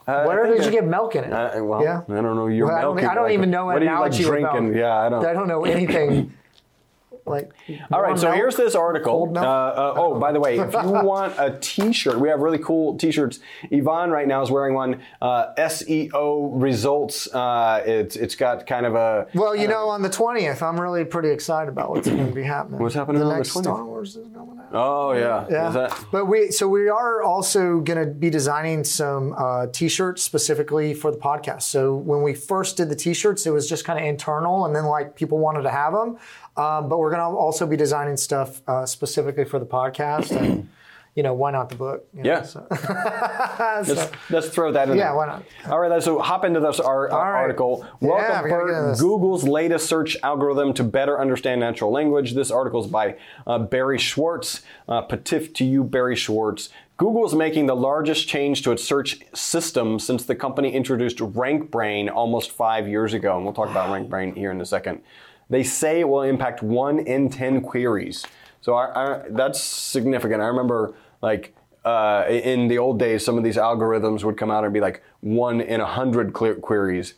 Uh, 0.06 0.25
Where 0.25 0.47
did 0.47 0.65
you 0.65 0.71
get 0.71 0.87
milk 0.87 1.17
in 1.17 1.25
it? 1.25 1.33
Uh, 1.33 1.65
well, 1.65 1.83
Yeah. 1.83 2.03
I 2.09 2.21
don't 2.21 2.37
know. 2.37 2.47
Your 2.49 2.67
Well, 2.69 2.77
I 2.77 2.83
don't. 2.83 3.05
I 3.05 3.15
don't 3.15 3.31
even 3.31 3.51
know 3.51 3.65
what 3.67 3.79
do 3.79 3.87
you 3.87 3.99
like 3.99 4.12
drinking. 4.12 4.65
milk. 4.73 4.77
Yeah, 4.77 4.95
I 4.99 5.09
don't. 5.09 5.25
I 5.25 5.33
don't 5.33 5.49
know 5.49 5.65
anything. 5.77 6.33
Like. 7.26 7.50
All 7.91 8.03
right, 8.03 8.19
so 8.19 8.26
milk, 8.26 8.37
here's 8.37 8.56
this 8.56 8.75
article. 8.75 9.32
Uh, 9.37 9.41
uh, 9.41 9.94
oh, 9.97 10.19
by 10.19 10.32
the 10.32 10.41
way, 10.41 10.59
if 10.59 10.73
you 10.73 10.81
want 10.85 11.35
a 11.38 11.59
T-shirt, 11.61 12.19
we 12.19 12.29
have 12.29 12.41
really 12.41 12.59
cool 12.59 12.97
T-shirts. 12.99 13.41
Yvonne 13.71 14.11
right 14.11 14.29
now 14.29 14.43
is 14.43 14.50
wearing 14.50 14.75
one. 14.75 15.00
Uh, 15.23 15.55
SEO 15.59 16.50
results. 16.61 17.32
Uh, 17.32 17.82
it's 17.87 18.17
it's 18.17 18.35
got 18.35 18.67
kind 18.67 18.87
of 18.87 18.94
a 18.94 19.26
Well, 19.35 19.55
you 19.56 19.69
know, 19.69 19.88
on 19.88 20.03
the 20.03 20.11
twentieth, 20.11 20.62
I'm 20.62 20.81
really 20.81 21.05
pretty 21.05 21.31
excited 21.31 21.69
about 21.69 21.91
what's 21.91 22.09
going 22.09 22.26
to 22.29 22.35
be 22.35 22.43
happening. 22.43 22.81
What's 22.81 22.94
happening 22.94 23.21
the 23.21 23.27
on 23.27 23.31
the 23.32 23.37
next 23.38 23.50
20th? 23.55 23.62
Star 23.62 23.85
Wars 23.85 24.17
is 24.17 24.29
coming 24.35 24.59
out. 24.59 24.67
oh 24.73 25.12
yeah, 25.12 25.47
Yeah, 25.50 25.70
that- 25.70 26.05
but 26.12 26.27
we 26.27 26.50
so 26.50 26.69
we 26.69 26.88
are 26.88 27.23
also 27.23 27.81
going 27.81 27.99
to 28.06 28.12
be 28.12 28.31
designing 28.31 28.85
some 28.85 29.35
uh, 29.37 29.67
t-shirts 29.69 30.23
specifically 30.23 30.94
for 30.94 31.11
the 31.11 31.17
podcast. 31.19 31.62
So 31.62 31.94
when 31.97 32.23
we 32.23 32.35
first 32.35 32.77
did 32.77 32.88
the 32.88 32.97
t-shirts, 32.97 33.47
it 33.47 33.50
was 33.50 33.69
just 33.69 33.85
kind 33.85 33.99
of 33.99 34.05
internal, 34.05 34.67
and 34.67 34.75
then 34.75 34.85
like 34.85 35.15
people 35.17 35.38
wanted 35.38 35.62
to 35.62 35.70
have 35.70 35.93
them. 35.93 36.19
Um, 36.56 36.88
but 36.88 36.99
we're 36.99 37.11
going 37.16 37.32
to 37.32 37.37
also 37.38 37.66
be 37.66 37.76
designing 37.76 38.16
stuff 38.16 38.62
uh, 38.66 38.84
specifically 38.87 39.44
for 39.44 39.58
the 39.58 39.66
podcast, 39.66 40.31
and 40.37 40.69
you 41.14 41.22
know, 41.22 41.32
why 41.34 41.50
not 41.52 41.69
the 41.69 41.76
book? 41.76 42.06
You 42.12 42.22
know, 42.25 42.31
Yeah. 42.31 42.43
so- 42.43 42.66
Let's, 43.87 44.11
let's 44.31 44.49
throw 44.49 44.72
that 44.72 44.88
in 44.90 44.96
Yeah, 44.96 45.05
there. 45.08 45.16
why 45.16 45.26
not? 45.26 45.43
All 45.69 45.78
right, 45.78 46.02
so 46.02 46.19
hop 46.19 46.44
into 46.44 46.58
this 46.61 46.81
ar- 46.81 47.11
uh, 47.11 47.16
right. 47.16 47.40
article. 47.43 47.87
Welcome, 48.00 48.44
we 48.44 48.50
gotta 48.50 48.66
get 48.66 48.76
into 48.76 48.82
Bert. 48.90 48.99
Google's 48.99 49.44
latest 49.44 49.87
search 49.88 50.16
algorithm 50.22 50.75
to 50.75 50.82
better 50.84 51.20
understand 51.20 51.61
natural 51.61 51.93
language. 51.93 52.34
This 52.34 52.50
article 52.50 52.81
is 52.84 52.91
by 52.91 53.17
uh, 53.46 53.58
Barry 53.60 53.98
Schwartz. 53.98 54.62
Uh, 54.89 55.06
Patif 55.06 55.55
to 55.55 55.65
you, 55.65 55.84
Barry 55.84 56.17
Schwartz. 56.17 56.69
Google 56.96 57.24
is 57.27 57.34
making 57.34 57.67
the 57.67 57.74
largest 57.77 58.29
change 58.29 58.62
to 58.62 58.70
its 58.72 58.82
search 58.84 59.19
system 59.34 59.98
since 59.98 60.24
the 60.24 60.34
company 60.36 60.72
introduced 60.72 61.19
RankBrain 61.19 62.08
almost 62.12 62.50
five 62.53 62.86
years 62.89 63.15
ago. 63.15 63.34
And 63.36 63.44
we'll 63.44 63.55
talk 63.55 63.69
about 63.70 63.89
RankBrain 63.91 64.36
here 64.36 64.50
in 64.53 64.60
a 64.60 64.67
second. 64.67 65.00
They 65.55 65.63
say 65.63 66.01
it 66.01 66.08
will 66.08 66.23
impact 66.23 66.65
one 66.65 66.99
in 66.99 67.31
10 67.31 67.61
queries. 67.61 68.27
So 68.61 68.75
I, 68.75 68.87
I, 68.87 69.23
that's 69.31 69.63
significant. 69.63 70.43
I 70.43 70.46
remember, 70.46 70.94
like, 71.23 71.55
uh, 71.84 72.25
in 72.29 72.67
the 72.67 72.79
old 72.79 72.99
days, 72.99 73.25
some 73.25 73.39
of 73.39 73.44
these 73.44 73.56
algorithms 73.56 74.25
would 74.25 74.37
come 74.37 74.51
out 74.51 74.65
and 74.65 74.75
be 74.75 74.81
like 74.81 75.01
one 75.20 75.61
in 75.61 75.81
a 75.81 75.87
hundred 75.87 76.32
clear 76.32 76.56
queries. 76.56 77.15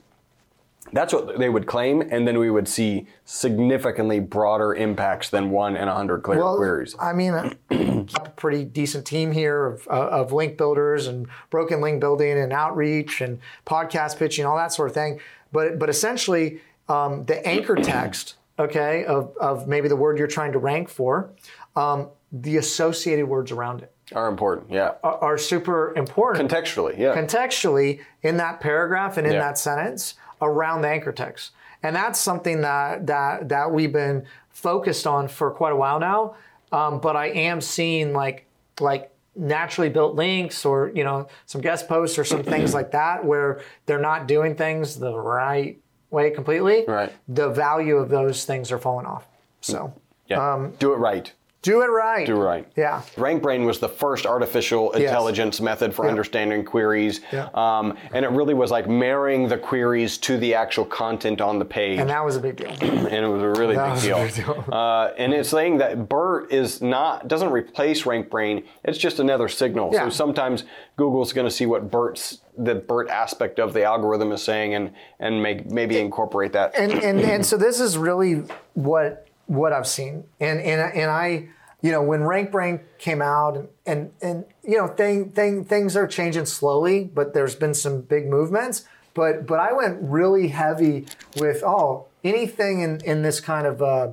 That's 0.92 1.14
what 1.14 1.38
they 1.38 1.48
would 1.48 1.66
claim, 1.66 2.02
and 2.02 2.28
then 2.28 2.38
we 2.38 2.50
would 2.50 2.68
see 2.68 3.06
significantly 3.24 4.20
broader 4.20 4.74
impacts 4.74 5.30
than 5.30 5.50
one 5.50 5.74
in 5.74 5.88
a 5.88 5.94
hundred 5.94 6.22
clear 6.22 6.42
queries. 6.42 6.94
I 7.00 7.14
mean, 7.14 7.32
a 7.70 8.30
pretty 8.36 8.64
decent 8.64 9.06
team 9.06 9.32
here 9.32 9.64
of, 9.64 9.88
uh, 9.88 10.08
of 10.08 10.32
link 10.32 10.58
builders 10.58 11.06
and 11.06 11.26
broken 11.48 11.80
link 11.80 12.00
building 12.00 12.38
and 12.38 12.52
outreach 12.52 13.22
and 13.22 13.40
podcast 13.64 14.18
pitching, 14.18 14.44
all 14.44 14.56
that 14.58 14.74
sort 14.74 14.90
of 14.90 14.94
thing. 14.94 15.20
But 15.52 15.78
but 15.78 15.88
essentially, 15.88 16.60
um, 16.88 17.24
the 17.24 17.46
anchor 17.46 17.76
text, 17.76 18.36
okay, 18.58 19.04
of, 19.04 19.36
of 19.38 19.66
maybe 19.68 19.88
the 19.88 19.96
word 19.96 20.18
you're 20.18 20.26
trying 20.26 20.52
to 20.52 20.58
rank 20.58 20.88
for, 20.88 21.30
um, 21.74 22.08
the 22.32 22.56
associated 22.56 23.26
words 23.26 23.52
around 23.52 23.82
it 23.82 23.92
Are 24.14 24.28
important, 24.28 24.70
yeah. 24.70 24.92
are, 25.02 25.18
are 25.18 25.38
super 25.38 25.94
important 25.96 26.50
Contextually, 26.50 26.98
yeah. 26.98 27.14
contextually 27.14 28.00
in 28.22 28.36
that 28.38 28.60
paragraph 28.60 29.16
and 29.16 29.26
in 29.26 29.34
Yeah. 29.34 29.40
that 29.40 29.58
sentence 29.58 30.14
around 30.40 30.82
the 30.82 30.88
anchor 30.88 31.12
text. 31.12 31.52
And 31.82 31.94
that's 31.94 32.18
something 32.18 32.62
that 32.62 33.06
that 33.06 33.48
that 33.50 33.70
we've 33.70 33.92
been 33.92 34.26
focused 34.50 35.06
on 35.06 35.28
for 35.28 35.50
quite 35.50 35.72
a 35.72 35.76
while 35.76 36.00
now. 36.00 36.34
Um, 36.72 36.98
but 37.00 37.14
I 37.16 37.26
am 37.26 37.60
seeing 37.60 38.12
like 38.12 38.46
like 38.80 39.12
naturally 39.36 39.90
built 39.90 40.14
links 40.14 40.64
or 40.64 40.90
you 40.94 41.04
know 41.04 41.28
some 41.44 41.60
guest 41.60 41.86
posts 41.86 42.18
or 42.18 42.24
some 42.24 42.42
things 42.42 42.74
like 42.74 42.90
that 42.92 43.24
where 43.24 43.60
they're 43.84 44.00
not 44.00 44.26
doing 44.26 44.56
things 44.56 44.98
the 44.98 45.14
right 45.16 45.78
way 46.16 46.30
completely. 46.30 46.84
Right. 46.88 47.12
The 47.28 47.50
value 47.50 47.96
of 47.96 48.08
those 48.08 48.44
things 48.44 48.72
are 48.72 48.78
falling 48.78 49.06
off. 49.06 49.26
So 49.60 49.92
yeah. 50.26 50.54
um, 50.54 50.72
Do 50.78 50.92
it 50.92 50.96
right. 50.96 51.32
Do 51.66 51.82
it 51.82 51.86
right. 51.86 52.24
Do 52.24 52.36
right. 52.36 52.64
Yeah. 52.76 53.02
RankBrain 53.16 53.66
was 53.66 53.80
the 53.80 53.88
first 53.88 54.24
artificial 54.24 54.92
intelligence 54.92 55.60
method 55.60 55.92
for 55.92 56.08
understanding 56.08 56.64
queries. 56.64 57.22
Yeah. 57.32 57.48
Um, 57.54 57.98
and 58.12 58.24
it 58.24 58.30
really 58.30 58.54
was 58.54 58.70
like 58.70 58.88
marrying 58.88 59.48
the 59.48 59.58
queries 59.58 60.16
to 60.18 60.38
the 60.38 60.54
actual 60.54 60.84
content 60.84 61.40
on 61.40 61.58
the 61.58 61.64
page. 61.64 61.98
And 61.98 62.08
that 62.08 62.24
was 62.24 62.36
a 62.36 62.40
big 62.40 62.54
deal. 62.54 62.70
and 62.80 63.08
it 63.12 63.26
was 63.26 63.42
a 63.42 63.48
really 63.60 63.74
big 63.74 63.78
was 63.78 64.04
a 64.04 64.06
deal. 64.06 64.24
big 64.24 64.34
deal. 64.36 64.64
Uh, 64.72 65.10
and 65.18 65.34
it's 65.34 65.48
saying 65.48 65.78
that 65.78 66.08
BERT 66.08 66.52
is 66.52 66.80
not 66.80 67.26
doesn't 67.26 67.50
replace 67.50 68.04
RankBrain. 68.04 68.64
It's 68.84 68.96
just 68.96 69.18
another 69.18 69.48
signal. 69.48 69.90
Yeah. 69.92 70.04
So 70.04 70.10
sometimes 70.10 70.62
Google's 70.96 71.32
going 71.32 71.48
to 71.48 71.50
see 71.50 71.66
what 71.66 71.90
BERT's 71.90 72.42
the 72.56 72.76
BERT 72.76 73.10
aspect 73.10 73.58
of 73.58 73.74
the 73.74 73.82
algorithm 73.82 74.30
is 74.30 74.40
saying 74.40 74.74
and 74.74 74.92
and 75.18 75.42
make, 75.42 75.68
maybe 75.68 75.98
incorporate 75.98 76.52
that. 76.52 76.78
and 76.78 76.92
and 76.92 77.18
and 77.20 77.44
so 77.44 77.56
this 77.56 77.80
is 77.80 77.98
really 77.98 78.44
what 78.74 79.26
what 79.46 79.72
I've 79.72 79.86
seen, 79.86 80.24
and 80.40 80.60
and 80.60 80.80
and 80.94 81.10
I, 81.10 81.48
you 81.86 81.92
know, 81.92 82.02
when 82.02 82.22
RankBrain 82.22 82.80
came 82.98 83.22
out, 83.22 83.56
and 83.56 83.68
and, 83.86 84.10
and 84.20 84.44
you 84.64 84.76
know, 84.76 84.88
thing 84.88 85.30
thing 85.30 85.64
things 85.64 85.96
are 85.96 86.08
changing 86.08 86.46
slowly, 86.46 87.04
but 87.04 87.32
there's 87.32 87.54
been 87.54 87.74
some 87.74 88.00
big 88.00 88.26
movements. 88.26 88.84
But 89.14 89.46
but 89.46 89.60
I 89.60 89.72
went 89.72 89.98
really 90.02 90.48
heavy 90.48 91.06
with 91.36 91.62
oh 91.64 92.06
anything 92.24 92.80
in 92.80 93.00
in 93.04 93.22
this 93.22 93.38
kind 93.40 93.66
of. 93.66 93.80
Uh, 93.80 94.08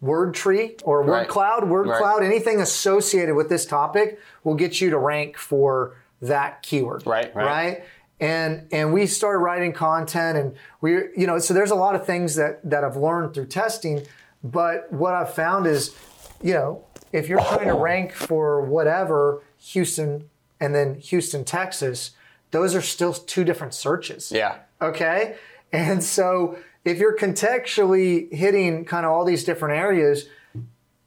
Word 0.00 0.34
tree 0.34 0.76
or 0.82 1.02
word 1.02 1.10
Right. 1.12 1.28
cloud, 1.28 1.70
word 1.70 1.86
Right. 1.86 1.96
cloud, 1.96 2.22
anything 2.22 2.60
associated 2.60 3.34
with 3.36 3.48
this 3.48 3.64
topic 3.64 4.18
will 4.42 4.54
get 4.54 4.78
you 4.78 4.90
to 4.90 4.98
rank 4.98 5.38
for 5.38 5.96
that 6.20 6.62
keyword. 6.62 7.06
Right, 7.06 7.34
right. 7.34 7.46
Right 7.46 7.84
and 8.20 8.68
and 8.70 8.92
we 8.92 9.06
started 9.06 9.38
writing 9.38 9.72
content 9.72 10.36
and 10.36 10.54
we 10.82 10.92
you 11.16 11.26
know 11.26 11.38
so 11.38 11.54
there's 11.54 11.70
a 11.70 11.74
lot 11.74 11.94
of 11.94 12.04
things 12.04 12.34
that 12.36 12.60
that 12.68 12.84
I've 12.84 12.96
learned 12.96 13.32
through 13.34 13.46
testing 13.46 14.06
but 14.42 14.92
what 14.92 15.14
I've 15.14 15.32
found 15.34 15.66
is 15.66 15.94
you 16.42 16.52
know 16.54 16.84
if 17.14 17.28
you're 17.28 17.40
trying 17.40 17.68
to 17.68 17.74
rank 17.74 18.12
for 18.12 18.60
whatever 18.60 19.42
Houston 19.58 20.28
and 20.60 20.74
then 20.74 20.96
Houston 20.96 21.44
Texas 21.44 22.10
those 22.50 22.74
are 22.74 22.82
still 22.82 23.12
two 23.12 23.44
different 23.44 23.72
searches 23.74 24.30
yeah. 24.32 24.58
okay 24.82 25.36
and 25.72 26.02
so 26.02 26.58
if 26.84 26.98
you're 26.98 27.16
contextually 27.16 28.32
hitting 28.32 28.84
kind 28.84 29.06
of 29.06 29.12
all 29.12 29.24
these 29.24 29.44
different 29.44 29.78
areas 29.78 30.26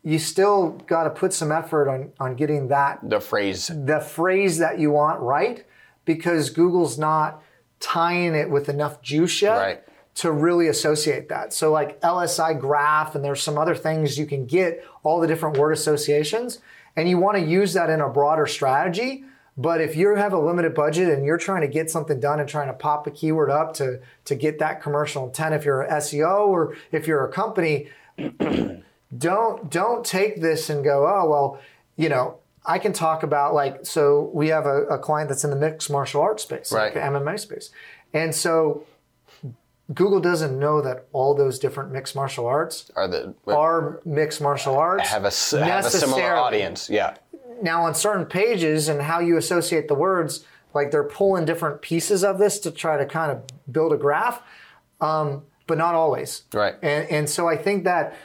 you 0.03 0.19
still 0.19 0.69
got 0.87 1.03
to 1.03 1.09
put 1.09 1.33
some 1.33 1.51
effort 1.51 1.89
on 1.89 2.11
on 2.19 2.35
getting 2.35 2.69
that 2.69 2.99
The 3.03 3.19
phrase. 3.19 3.69
the 3.73 3.99
phrase 3.99 4.57
that 4.59 4.79
you 4.79 4.91
want 4.91 5.19
right 5.19 5.65
because 6.05 6.49
Google's 6.49 6.97
not 6.97 7.43
tying 7.79 8.33
it 8.33 8.49
with 8.49 8.69
enough 8.69 9.01
juice 9.01 9.41
yet 9.41 9.57
Right. 9.57 9.83
To 10.17 10.31
really 10.31 10.67
associate 10.67 11.29
that. 11.29 11.53
So 11.53 11.71
like 11.71 12.01
LSI 12.01 12.59
graph 12.59 13.13
and 13.13 13.23
there's 13.23 13.41
some 13.41 13.57
other 13.57 13.75
things 13.75 14.17
you 14.17 14.25
can 14.25 14.45
get 14.47 14.83
all 15.03 15.19
the 15.19 15.27
different 15.27 15.57
word 15.57 15.71
associations 15.73 16.59
and 16.95 17.07
you 17.07 17.19
want 17.19 17.37
to 17.37 17.43
use 17.43 17.73
that 17.73 17.91
in 17.91 18.01
a 18.01 18.09
broader 18.09 18.47
strategy. 18.47 19.23
But 19.59 19.79
if 19.79 19.95
you 19.95 20.15
have 20.15 20.33
a 20.33 20.39
limited 20.39 20.73
budget 20.73 21.09
and 21.09 21.23
you're 21.23 21.37
trying 21.37 21.61
to 21.61 21.67
get 21.67 21.89
something 21.91 22.19
done 22.19 22.39
and 22.39 22.49
trying 22.49 22.67
to 22.67 22.73
pop 22.73 23.05
a 23.05 23.11
keyword 23.11 23.51
up 23.51 23.73
to, 23.75 23.99
to 24.25 24.35
get 24.35 24.57
that 24.59 24.81
commercial 24.81 25.25
intent, 25.27 25.53
if 25.53 25.65
you're 25.65 25.81
a 25.81 25.93
SEO 25.93 26.47
or 26.47 26.75
if 26.91 27.05
you're 27.07 27.23
a 27.23 27.31
company, 27.31 27.87
don't 29.17 29.69
don't 29.69 30.05
take 30.05 30.41
this 30.41 30.69
and 30.69 30.83
go, 30.83 31.07
oh 31.07 31.29
well, 31.29 31.59
you 31.95 32.09
know, 32.09 32.39
I 32.65 32.79
can 32.79 32.93
talk 32.93 33.23
about 33.23 33.53
like 33.53 33.85
so 33.85 34.29
we 34.33 34.49
have 34.49 34.65
a, 34.65 34.83
a 34.85 34.97
client 34.99 35.29
that's 35.29 35.43
in 35.43 35.49
the 35.49 35.55
mixed 35.55 35.89
martial 35.89 36.21
arts 36.21 36.43
space, 36.43 36.71
like 36.71 36.95
Right. 36.95 37.13
the 37.13 37.19
MMA 37.19 37.39
space. 37.39 37.71
And 38.13 38.33
so 38.33 38.83
Google 39.93 40.19
doesn't 40.19 40.59
know 40.59 40.81
that 40.81 41.07
all 41.13 41.33
those 41.33 41.59
different 41.59 41.91
mixed 41.91 42.15
martial 42.15 42.45
arts 42.45 42.91
Are 42.95 43.07
the 43.07 43.33
are 43.47 44.01
mixed 44.03 44.41
martial 44.41 44.77
arts. 44.77 45.07
have 45.09 45.23
a 45.23 45.31
have 45.63 45.85
a 45.85 45.89
similar 45.89 46.35
audience? 46.35 46.89
Yeah. 46.89 47.15
Now 47.61 47.83
on 47.83 47.95
certain 47.95 48.25
pages 48.25 48.89
and 48.89 49.01
how 49.01 49.19
you 49.19 49.37
associate 49.37 49.87
the 49.87 49.95
words, 49.95 50.45
like 50.73 50.91
they're 50.91 51.03
pulling 51.05 51.45
different 51.45 51.81
pieces 51.81 52.23
of 52.23 52.37
this 52.37 52.59
to 52.59 52.71
try 52.71 52.97
to 52.97 53.05
kind 53.05 53.31
of 53.31 53.43
build 53.71 53.93
a 53.93 53.97
graph, 53.97 54.41
um, 54.99 55.43
but 55.67 55.77
not 55.77 55.95
always. 55.95 56.43
Right. 56.53 56.75
And, 56.81 57.09
and 57.09 57.29
so 57.29 57.47
I 57.47 57.55
think 57.55 57.85
that, 57.85 58.15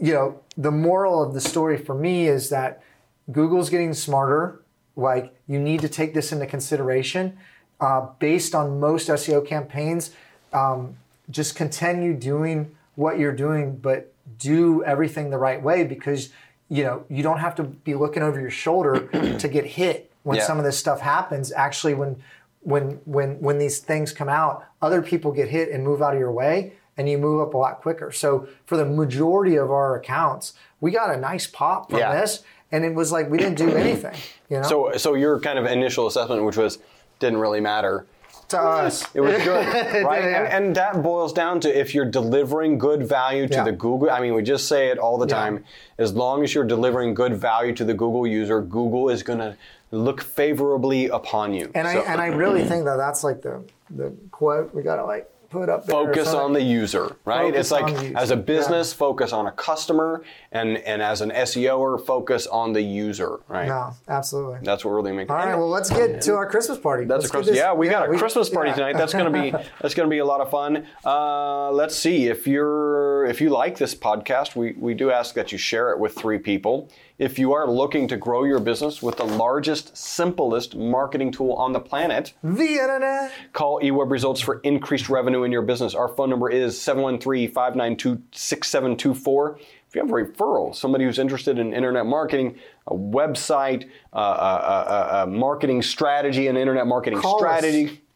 you 0.00 0.12
know, 0.12 0.40
the 0.56 0.72
moral 0.72 1.22
of 1.22 1.32
the 1.32 1.40
story 1.40 1.78
for 1.78 1.94
me 1.94 2.26
is 2.26 2.50
that 2.50 2.82
Google's 3.30 3.70
getting 3.70 3.94
smarter. 3.94 4.62
Like 4.96 5.34
you 5.46 5.60
need 5.60 5.80
to 5.80 5.88
take 5.88 6.12
this 6.12 6.32
into 6.32 6.46
consideration. 6.46 7.38
Uh, 7.80 8.08
based 8.18 8.54
on 8.54 8.78
most 8.80 9.08
SEO 9.08 9.46
campaigns, 9.46 10.12
um, 10.52 10.96
just 11.30 11.56
continue 11.56 12.14
doing 12.14 12.74
what 12.94 13.18
you're 13.18 13.32
doing, 13.32 13.76
but 13.76 14.12
do 14.38 14.82
everything 14.84 15.30
the 15.30 15.38
right 15.38 15.62
way 15.62 15.84
because 15.84 16.30
you 16.68 16.82
know 16.82 17.04
you 17.08 17.22
don't 17.22 17.38
have 17.38 17.54
to 17.56 17.62
be 17.62 17.94
looking 17.94 18.22
over 18.22 18.40
your 18.40 18.50
shoulder 18.50 19.06
to 19.38 19.48
get 19.48 19.64
hit 19.66 20.10
when 20.22 20.38
Yeah. 20.38 20.44
some 20.44 20.58
of 20.58 20.64
this 20.64 20.78
stuff 20.78 21.00
happens. 21.00 21.52
Actually, 21.52 21.94
when 21.94 22.16
when 22.60 23.00
when 23.04 23.40
when 23.40 23.58
these 23.58 23.78
things 23.80 24.12
come 24.12 24.28
out, 24.28 24.64
other 24.80 25.02
people 25.02 25.32
get 25.32 25.48
hit 25.48 25.70
and 25.70 25.84
move 25.84 26.00
out 26.02 26.14
of 26.14 26.18
your 26.20 26.32
way, 26.32 26.72
and 26.96 27.08
you 27.08 27.18
move 27.18 27.40
up 27.46 27.54
a 27.54 27.58
lot 27.58 27.80
quicker. 27.82 28.10
So 28.12 28.48
for 28.66 28.76
the 28.76 28.84
majority 28.86 29.56
of 29.56 29.70
our 29.70 29.96
accounts, 29.96 30.54
we 30.80 30.90
got 30.90 31.14
a 31.14 31.18
nice 31.18 31.46
pop 31.46 31.90
from 31.90 31.98
Yeah. 31.98 32.18
this, 32.18 32.42
and 32.72 32.84
it 32.84 32.94
was 32.94 33.12
like 33.12 33.28
we 33.30 33.36
didn't 33.38 33.58
do 33.58 33.74
anything. 33.76 34.14
You 34.48 34.58
know, 34.60 34.68
So 34.68 34.92
so 34.96 35.14
your 35.14 35.38
kind 35.40 35.58
of 35.58 35.66
initial 35.66 36.06
assessment, 36.06 36.44
which 36.44 36.56
was 36.56 36.78
didn't 37.18 37.38
really 37.38 37.60
matter. 37.60 38.06
To 38.48 38.60
us, 38.60 39.04
It 39.14 39.20
was 39.20 39.36
good, 39.42 39.66
right? 40.04 40.22
Yeah. 40.24 40.44
And, 40.44 40.66
and 40.66 40.76
that 40.76 41.02
boils 41.02 41.32
down 41.32 41.60
to 41.60 41.78
if 41.78 41.94
you're 41.94 42.04
delivering 42.10 42.78
good 42.78 43.06
value 43.06 43.46
to 43.48 43.54
Yeah. 43.54 43.64
the 43.64 43.72
Google. 43.72 44.10
I 44.10 44.20
mean, 44.20 44.34
we 44.34 44.42
just 44.42 44.68
say 44.68 44.88
it 44.88 44.98
all 44.98 45.18
the 45.18 45.26
Yeah. 45.26 45.34
time. 45.36 45.64
As 45.98 46.14
long 46.14 46.42
as 46.44 46.54
you're 46.54 46.64
delivering 46.64 47.14
good 47.14 47.34
value 47.34 47.72
to 47.74 47.84
the 47.84 47.94
Google 47.94 48.26
user, 48.26 48.60
Google 48.60 49.08
is 49.08 49.22
going 49.22 49.38
to 49.40 49.56
look 49.90 50.20
favorably 50.22 51.06
upon 51.08 51.52
you. 51.54 51.70
and 51.74 51.86
I 51.86 51.94
and 51.98 52.20
I 52.20 52.26
really 52.26 52.64
think 52.64 52.84
that 52.86 52.96
that's 52.96 53.22
like 53.22 53.42
the 53.42 53.62
the 53.90 54.12
quote 54.32 54.74
we 54.74 54.82
gotta 54.82 55.04
like 55.04 55.30
put 55.54 55.68
up 55.68 55.86
there. 55.86 55.94
focus 55.94 56.28
on 56.34 56.52
the 56.52 56.60
user, 56.62 57.16
right? 57.24 57.46
Focus 57.46 57.60
it's 57.60 57.70
like 57.70 57.84
on 57.84 57.94
the 57.94 58.02
user. 58.04 58.18
as 58.18 58.30
a 58.30 58.36
business, 58.36 58.92
focus 58.92 59.32
on 59.32 59.46
a 59.46 59.52
customer, 59.52 60.22
and 60.52 60.76
and 60.78 61.00
as 61.00 61.20
an 61.20 61.30
SEOer, 61.30 62.04
focus 62.04 62.46
on 62.46 62.72
the 62.72 62.82
user, 62.82 63.40
right? 63.48 63.68
No, 63.68 63.94
absolutely. 64.08 64.58
That's 64.62 64.84
what 64.84 64.90
really 64.90 65.12
makes. 65.12 65.30
All 65.30 65.36
right, 65.36 65.56
well, 65.56 65.68
let's 65.70 65.90
get 65.90 66.20
to 66.22 66.34
our 66.34 66.48
Christmas 66.50 66.78
party. 66.78 67.04
That's 67.04 67.22
Let's 67.22 67.30
a 67.30 67.36
Christmas. 67.36 67.56
Yeah, 67.56 67.72
we 67.72 67.88
got 67.88 68.08
a 68.08 68.10
we- 68.10 68.18
Christmas 68.18 68.48
party 68.48 68.70
yeah. 68.70 68.76
tonight. 68.76 68.96
That's 68.96 69.12
gonna 69.12 69.30
be 69.30 69.50
that's 69.80 69.94
gonna 69.94 70.08
be 70.08 70.18
a 70.18 70.24
lot 70.26 70.40
of 70.40 70.50
fun. 70.50 70.86
Uh, 71.04 71.70
let's 71.70 71.96
see 71.96 72.26
if 72.26 72.46
you're 72.46 73.13
if 73.26 73.40
you 73.40 73.50
like 73.50 73.76
this 73.78 73.94
podcast, 73.94 74.56
we 74.56 74.72
we 74.78 74.94
do 74.94 75.10
ask 75.10 75.34
that 75.34 75.52
you 75.52 75.58
share 75.58 75.90
it 75.92 75.98
with 75.98 76.14
three 76.14 76.38
people. 76.38 76.90
If 77.18 77.38
you 77.38 77.52
are 77.52 77.68
looking 77.70 78.08
to 78.08 78.16
grow 78.16 78.44
your 78.44 78.58
business 78.58 79.00
with 79.02 79.16
the 79.18 79.24
largest, 79.24 79.96
simplest 79.96 80.74
marketing 80.76 81.30
tool 81.32 81.52
on 81.52 81.72
the 81.72 81.80
planet, 81.80 82.32
the 82.42 82.78
internet. 82.78 83.30
call 83.52 83.80
eWeb 83.80 84.10
Results 84.10 84.40
for 84.40 84.60
increased 84.60 85.08
revenue 85.08 85.44
in 85.44 85.52
your 85.52 85.62
business. 85.62 85.94
Our 85.94 86.08
phone 86.08 86.30
number 86.30 86.50
is 86.50 86.76
713-592-6724. 86.78 89.58
If 89.88 89.94
you 89.94 90.00
have 90.00 90.10
a 90.10 90.14
referral, 90.14 90.74
somebody 90.74 91.04
who's 91.04 91.18
interested 91.20 91.58
in 91.58 91.72
internet 91.72 92.04
marketing, 92.06 92.56
a 92.88 92.94
website, 92.94 93.88
a, 94.12 94.18
a, 94.18 94.22
a- 94.22 95.22
a 95.22 95.26
marketing 95.28 95.82
strategy, 95.82 96.48
an 96.48 96.56
internet 96.56 96.86
marketing 96.86 97.20
Call 97.20 97.44
us. 97.44 97.62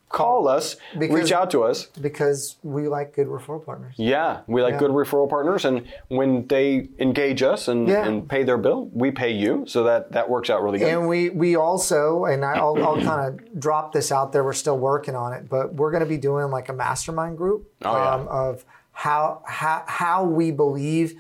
Call 0.09 0.49
us, 0.49 0.77
Because- 0.99 1.15
reach 1.15 1.33
out 1.33 1.51
to 1.51 1.63
us. 1.65 1.87
Because 2.01 2.57
we 2.63 2.89
like 2.89 3.15
good 3.15 3.27
referral 3.27 3.65
partners. 3.65 3.95
Yeah, 3.97 4.41
we 4.47 4.63
like 4.63 4.73
Yeah. 4.73 4.79
good 4.79 4.91
referral 4.93 5.29
partners, 5.29 5.65
and 5.65 5.83
when 6.09 6.47
they 6.49 6.89
engage 6.99 7.43
us 7.43 7.69
and, 7.69 7.87
Yeah. 7.89 8.07
and 8.07 8.29
pay 8.29 8.43
their 8.43 8.57
bill, 8.59 8.89
we 8.95 9.11
pay 9.11 9.31
you, 9.31 9.65
so 9.67 9.83
that 9.85 10.13
that 10.13 10.29
works 10.31 10.49
out 10.51 10.63
really 10.63 10.79
good. 10.79 10.89
And 10.89 11.09
we 11.09 11.31
we 11.31 11.57
also, 11.57 12.25
and 12.25 12.45
I'll, 12.45 12.83
I'll 12.83 13.01
kind 13.03 13.27
of 13.29 13.61
drop 13.61 13.93
this 13.93 14.11
out 14.11 14.33
there. 14.33 14.43
We're 14.45 14.53
still 14.55 14.79
working 14.79 15.15
on 15.15 15.33
it, 15.35 15.49
but 15.49 15.75
we're 15.75 15.91
going 15.91 16.03
to 16.03 16.09
be 16.09 16.19
doing 16.19 16.51
like 16.51 16.69
a 16.69 16.73
mastermind 16.73 17.37
group 17.37 17.71
Oh, 17.85 17.93
yeah. 17.97 18.15
um, 18.15 18.29
of 18.29 18.65
how 18.93 19.43
how 19.45 19.83
how 19.87 20.25
we 20.25 20.51
believe, 20.51 21.15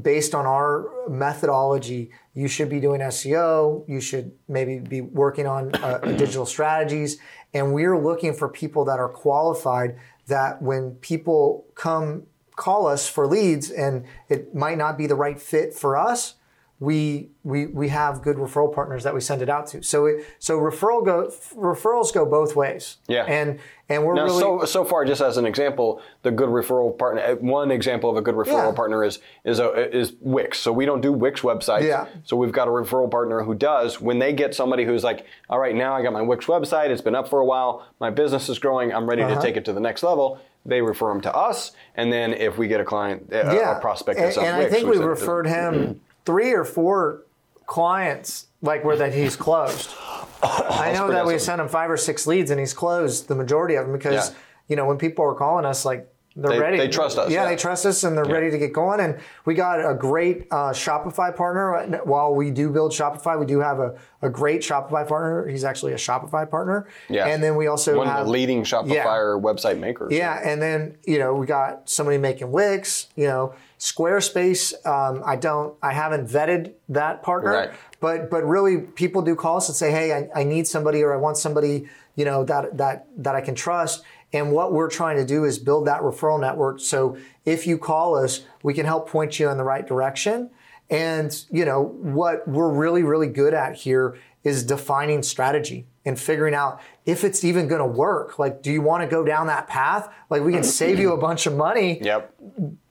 based 0.00 0.34
on 0.34 0.46
our 0.46 0.86
methodology, 1.08 2.10
you 2.36 2.48
should 2.48 2.68
be 2.68 2.80
doing 2.80 3.00
SEO. 3.00 3.88
You 3.88 3.98
should 3.98 4.30
maybe 4.46 4.78
be 4.78 5.00
working 5.00 5.46
on 5.46 5.74
uh, 5.76 5.98
digital 6.18 6.44
strategies, 6.44 7.18
and 7.54 7.72
we're 7.72 7.98
looking 7.98 8.34
for 8.34 8.48
people 8.48 8.84
that 8.84 9.00
are 9.00 9.08
qualified. 9.08 9.98
That 10.26 10.60
when 10.60 10.96
people 10.96 11.64
come 11.74 12.24
call 12.54 12.86
us 12.86 13.08
for 13.08 13.26
leads, 13.26 13.70
and 13.70 14.04
it 14.28 14.54
might 14.54 14.76
not 14.76 14.98
be 14.98 15.06
the 15.06 15.14
right 15.14 15.40
fit 15.40 15.72
for 15.72 15.96
us 15.96 16.34
we 16.78 17.30
we 17.42 17.66
we 17.66 17.88
have 17.88 18.20
good 18.22 18.36
referral 18.36 18.72
partners 18.74 19.02
that 19.04 19.14
we 19.14 19.20
send 19.20 19.40
it 19.40 19.48
out 19.48 19.66
to. 19.68 19.82
So 19.82 20.06
it, 20.06 20.26
so 20.38 20.58
referral 20.58 21.04
go 21.04 21.32
referrals 21.54 22.12
go 22.12 22.26
both 22.26 22.54
ways. 22.54 22.98
Yeah. 23.08 23.24
And 23.24 23.58
and 23.88 24.04
we're 24.04 24.14
Now, 24.14 24.24
really 24.24 24.40
so 24.40 24.64
so 24.66 24.84
far, 24.84 25.06
just 25.06 25.22
as 25.22 25.38
an 25.38 25.46
example, 25.46 26.02
the 26.22 26.30
good 26.30 26.50
referral 26.50 26.96
partner. 26.98 27.22
uh, 27.22 27.34
One 27.36 27.70
example 27.70 28.10
of 28.10 28.16
a 28.18 28.20
good 28.20 28.34
referral 28.34 28.70
Yeah. 28.70 28.72
partner 28.72 29.04
is 29.04 29.20
is 29.44 29.58
a, 29.58 29.96
is 29.96 30.12
Wix. 30.20 30.58
So 30.58 30.70
we 30.70 30.84
don't 30.84 31.00
do 31.00 31.12
Wix 31.12 31.40
websites. 31.40 31.84
Yeah. 31.84 32.06
So 32.24 32.36
we've 32.36 32.52
got 32.52 32.68
a 32.68 32.70
referral 32.70 33.10
partner 33.10 33.42
who 33.42 33.54
does. 33.54 33.98
When 34.00 34.18
they 34.18 34.34
get 34.34 34.54
somebody 34.54 34.84
who's 34.84 35.02
like, 35.04 35.24
all 35.48 35.58
right, 35.58 35.74
now 35.74 35.94
I 35.94 36.02
got 36.02 36.12
my 36.12 36.22
Wix 36.22 36.44
website. 36.44 36.90
It's 36.90 37.00
been 37.00 37.14
up 37.14 37.28
for 37.28 37.40
a 37.40 37.44
while. 37.46 37.86
My 38.00 38.10
business 38.10 38.50
is 38.50 38.58
growing. 38.58 38.92
I'm 38.92 39.08
ready 39.08 39.22
Uh-huh. 39.22 39.36
to 39.36 39.40
take 39.40 39.56
it 39.56 39.64
to 39.64 39.72
the 39.72 39.80
next 39.80 40.02
level. 40.02 40.38
They 40.66 40.82
refer 40.82 41.08
them 41.10 41.20
to 41.22 41.32
us, 41.34 41.70
and 41.94 42.12
then 42.12 42.34
if 42.34 42.58
we 42.58 42.66
get 42.66 42.80
a 42.80 42.84
client, 42.84 43.28
a, 43.30 43.54
yeah 43.54 43.78
a 43.78 43.80
prospect 43.80 44.18
and, 44.18 44.36
and 44.36 44.56
I 44.56 44.68
think 44.68 44.82
we 44.84 44.90
we 44.90 44.96
send 44.96 44.98
to 44.98 44.98
them. 44.98 45.08
referred 45.08 45.46
him 45.46 46.00
three 46.26 46.52
or 46.52 46.64
four 46.64 47.22
clients 47.66 48.46
like 48.62 48.84
where 48.84 48.96
that 48.96 49.14
he's 49.14 49.36
closed. 49.36 49.90
I 50.42 50.92
know 50.94 51.08
that 51.10 51.24
we 51.26 51.34
awesome. 51.34 51.44
sent 51.46 51.60
him 51.62 51.68
five 51.68 51.90
or 51.90 51.96
six 51.96 52.26
leads 52.26 52.50
and 52.50 52.60
he's 52.60 52.74
closed 52.74 53.28
the 53.28 53.34
majority 53.34 53.74
of 53.76 53.86
them 53.86 53.92
because 53.96 54.30
Yeah. 54.30 54.36
you 54.68 54.76
know 54.76 54.86
when 54.86 54.98
people 54.98 55.24
are 55.24 55.34
calling 55.34 55.64
us 55.64 55.84
like 55.84 56.12
they're 56.38 56.50
They- 56.52 56.58
ready. 56.60 56.76
they 56.76 56.88
trust 56.88 57.16
us, 57.16 57.30
Yeah, 57.30 57.44
yeah. 57.44 57.48
they 57.48 57.56
trust 57.56 57.86
us 57.86 58.04
and 58.04 58.14
they're 58.16 58.24
ready 58.26 58.50
to 58.50 58.58
get 58.58 58.70
going. 58.74 59.00
And 59.00 59.16
we 59.46 59.54
got 59.54 59.80
a 59.80 59.94
great 59.94 60.46
uh, 60.50 60.70
Shopify 60.70 61.34
partner. 61.34 61.98
While 62.04 62.34
we 62.34 62.50
do 62.50 62.68
build 62.68 62.92
Shopify, 62.92 63.40
we 63.40 63.46
do 63.46 63.58
have 63.60 63.78
a, 63.80 63.94
a 64.20 64.28
great 64.28 64.60
Shopify 64.60 65.08
partner. 65.08 65.48
He's 65.48 65.64
actually 65.64 65.92
a 65.94 65.96
Shopify 65.96 66.48
partner. 66.48 66.88
Yeah. 67.08 67.26
And 67.26 67.42
then 67.42 67.56
we 67.56 67.68
also 67.68 67.96
One 67.96 68.06
have 68.06 68.20
of 68.20 68.26
the 68.26 68.32
leading 68.32 68.64
Shopify 68.64 68.88
Yeah. 68.94 69.06
website 69.06 69.78
makers. 69.78 70.12
yeah, 70.12 70.38
and 70.44 70.60
then 70.60 70.98
you 71.06 71.18
know 71.18 71.32
we 71.34 71.46
got 71.46 71.88
somebody 71.88 72.18
making 72.18 72.52
Wix. 72.52 73.08
You 73.16 73.28
know, 73.28 73.54
Squarespace. 73.78 74.74
Um, 74.86 75.22
I 75.24 75.36
don't. 75.36 75.74
I 75.82 75.92
haven't 75.92 76.28
vetted 76.28 76.72
that 76.88 77.22
partner. 77.22 77.50
Right. 77.50 77.70
But 78.00 78.30
but 78.30 78.44
really, 78.44 78.78
people 78.78 79.22
do 79.22 79.34
call 79.36 79.58
us 79.58 79.68
and 79.68 79.76
say, 79.76 79.90
"Hey, 79.90 80.12
I, 80.12 80.40
I 80.40 80.44
need 80.44 80.66
somebody, 80.66 81.02
or 81.02 81.12
I 81.12 81.16
want 81.16 81.36
somebody, 81.36 81.88
you 82.14 82.24
know, 82.24 82.44
that 82.44 82.78
that 82.78 83.06
that 83.18 83.34
I 83.34 83.40
can 83.40 83.54
trust." 83.54 84.02
And 84.32 84.50
what 84.50 84.72
we're 84.72 84.90
trying 84.90 85.16
to 85.18 85.24
do 85.24 85.44
is 85.44 85.58
build 85.58 85.86
that 85.86 86.00
referral 86.00 86.40
network. 86.40 86.80
So 86.80 87.16
if 87.44 87.66
you 87.66 87.78
call 87.78 88.16
us, 88.16 88.42
we 88.62 88.74
can 88.74 88.84
help 88.84 89.08
point 89.08 89.38
you 89.38 89.48
in 89.50 89.56
the 89.56 89.64
right 89.64 89.86
direction. 89.86 90.50
And 90.88 91.44
you 91.50 91.64
know 91.64 91.82
what 91.82 92.46
we're 92.46 92.70
really 92.70 93.02
really 93.02 93.28
good 93.28 93.54
at 93.54 93.74
here 93.74 94.16
is 94.44 94.62
defining 94.62 95.22
strategy 95.22 95.86
and 96.04 96.18
figuring 96.18 96.54
out 96.54 96.80
if 97.04 97.24
it's 97.24 97.44
even 97.44 97.66
going 97.66 97.80
to 97.80 97.86
work. 97.86 98.38
Like, 98.38 98.62
do 98.62 98.72
you 98.72 98.80
want 98.80 99.02
to 99.02 99.08
go 99.08 99.24
down 99.24 99.48
that 99.48 99.66
path? 99.66 100.08
Like, 100.30 100.42
we 100.42 100.52
can 100.52 100.62
save 100.62 101.00
you 101.00 101.12
a 101.12 101.16
bunch 101.16 101.46
of 101.46 101.56
money 101.56 102.00
Yep. 102.00 102.32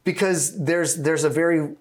Because 0.06 0.58
there's 0.64 0.96
there's 0.96 1.26
a 1.26 1.30
very 1.30 1.76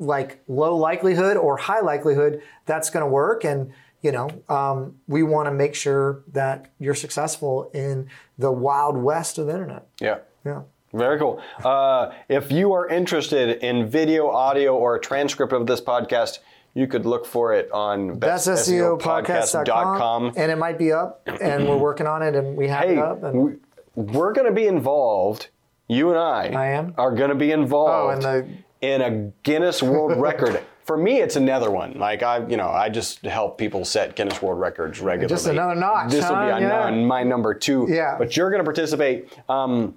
like 0.00 0.40
low 0.48 0.74
likelihood 0.76 1.36
or 1.36 1.56
high 1.56 1.80
likelihood 1.80 2.42
that's 2.66 2.90
going 2.90 3.04
to 3.04 3.08
work 3.10 3.44
and 3.44 3.70
you 4.02 4.10
know 4.10 4.28
um, 4.48 4.96
we 5.06 5.22
want 5.22 5.46
to 5.46 5.52
make 5.52 5.76
sure 5.76 6.22
that 6.32 6.72
you're 6.80 6.94
successful 6.94 7.70
in 7.72 8.08
the 8.38 8.50
wild 8.50 8.96
west 8.96 9.38
of 9.38 9.46
the 9.46 9.52
internet 9.52 9.86
Yeah. 10.00 10.18
yeah 10.44 10.62
Very 10.92 11.18
cool. 11.18 11.40
Uh, 11.64 12.10
if 12.28 12.50
you 12.50 12.72
are 12.72 12.88
interested 12.88 13.58
in 13.62 13.86
video, 13.88 14.30
audio, 14.30 14.74
or 14.74 14.96
a 14.96 15.00
transcript 15.00 15.52
of 15.52 15.66
this 15.66 15.80
podcast, 15.82 16.38
you 16.74 16.86
could 16.86 17.04
look 17.04 17.26
for 17.26 17.52
it 17.52 17.70
on 17.72 18.18
bestseopodcast.com 18.20 20.32
and 20.36 20.50
it 20.50 20.56
might 20.58 20.78
be 20.78 20.92
up 20.92 21.20
and 21.40 21.68
we're 21.68 21.76
working 21.76 22.06
on 22.06 22.22
it 22.22 22.34
and 22.34 22.56
we 22.56 22.68
have 22.68 22.84
Hey, 22.84 22.92
it 22.94 22.98
up 22.98 23.22
and 23.22 23.42
we, 23.42 23.52
we're 23.94 24.32
going 24.32 24.46
to 24.46 24.52
be 24.52 24.66
involved. 24.66 25.48
You 25.88 26.10
and 26.10 26.18
I, 26.18 26.48
I 26.48 26.66
am? 26.68 26.94
are 26.98 27.10
going 27.12 27.30
to 27.30 27.34
be 27.34 27.50
involved 27.50 28.24
Oh, 28.24 28.30
and 28.30 28.64
in 28.80 29.00
a 29.02 29.32
Guinness 29.42 29.82
World 29.82 30.20
Record. 30.20 30.60
For 30.84 30.96
me, 30.96 31.20
it's 31.20 31.36
another 31.36 31.70
one. 31.70 31.98
Like 31.98 32.22
I, 32.22 32.46
you 32.46 32.56
know, 32.56 32.68
I 32.68 32.88
just 32.88 33.22
help 33.22 33.58
people 33.58 33.84
set 33.84 34.14
Guinness 34.16 34.40
World 34.40 34.60
Records 34.60 35.00
regularly. 35.00 35.34
Just 35.34 35.46
another 35.46 35.74
notch, 35.74 36.10
This 36.10 36.24
will 36.28 36.36
be 36.36 36.50
huh? 36.50 36.56
a, 36.56 36.60
Yeah. 36.60 36.90
my 36.90 37.22
number 37.22 37.52
two. 37.54 37.86
Yeah. 37.90 38.16
But 38.18 38.36
you're 38.36 38.50
going 38.50 38.60
to 38.60 38.64
participate. 38.64 39.36
Um, 39.48 39.94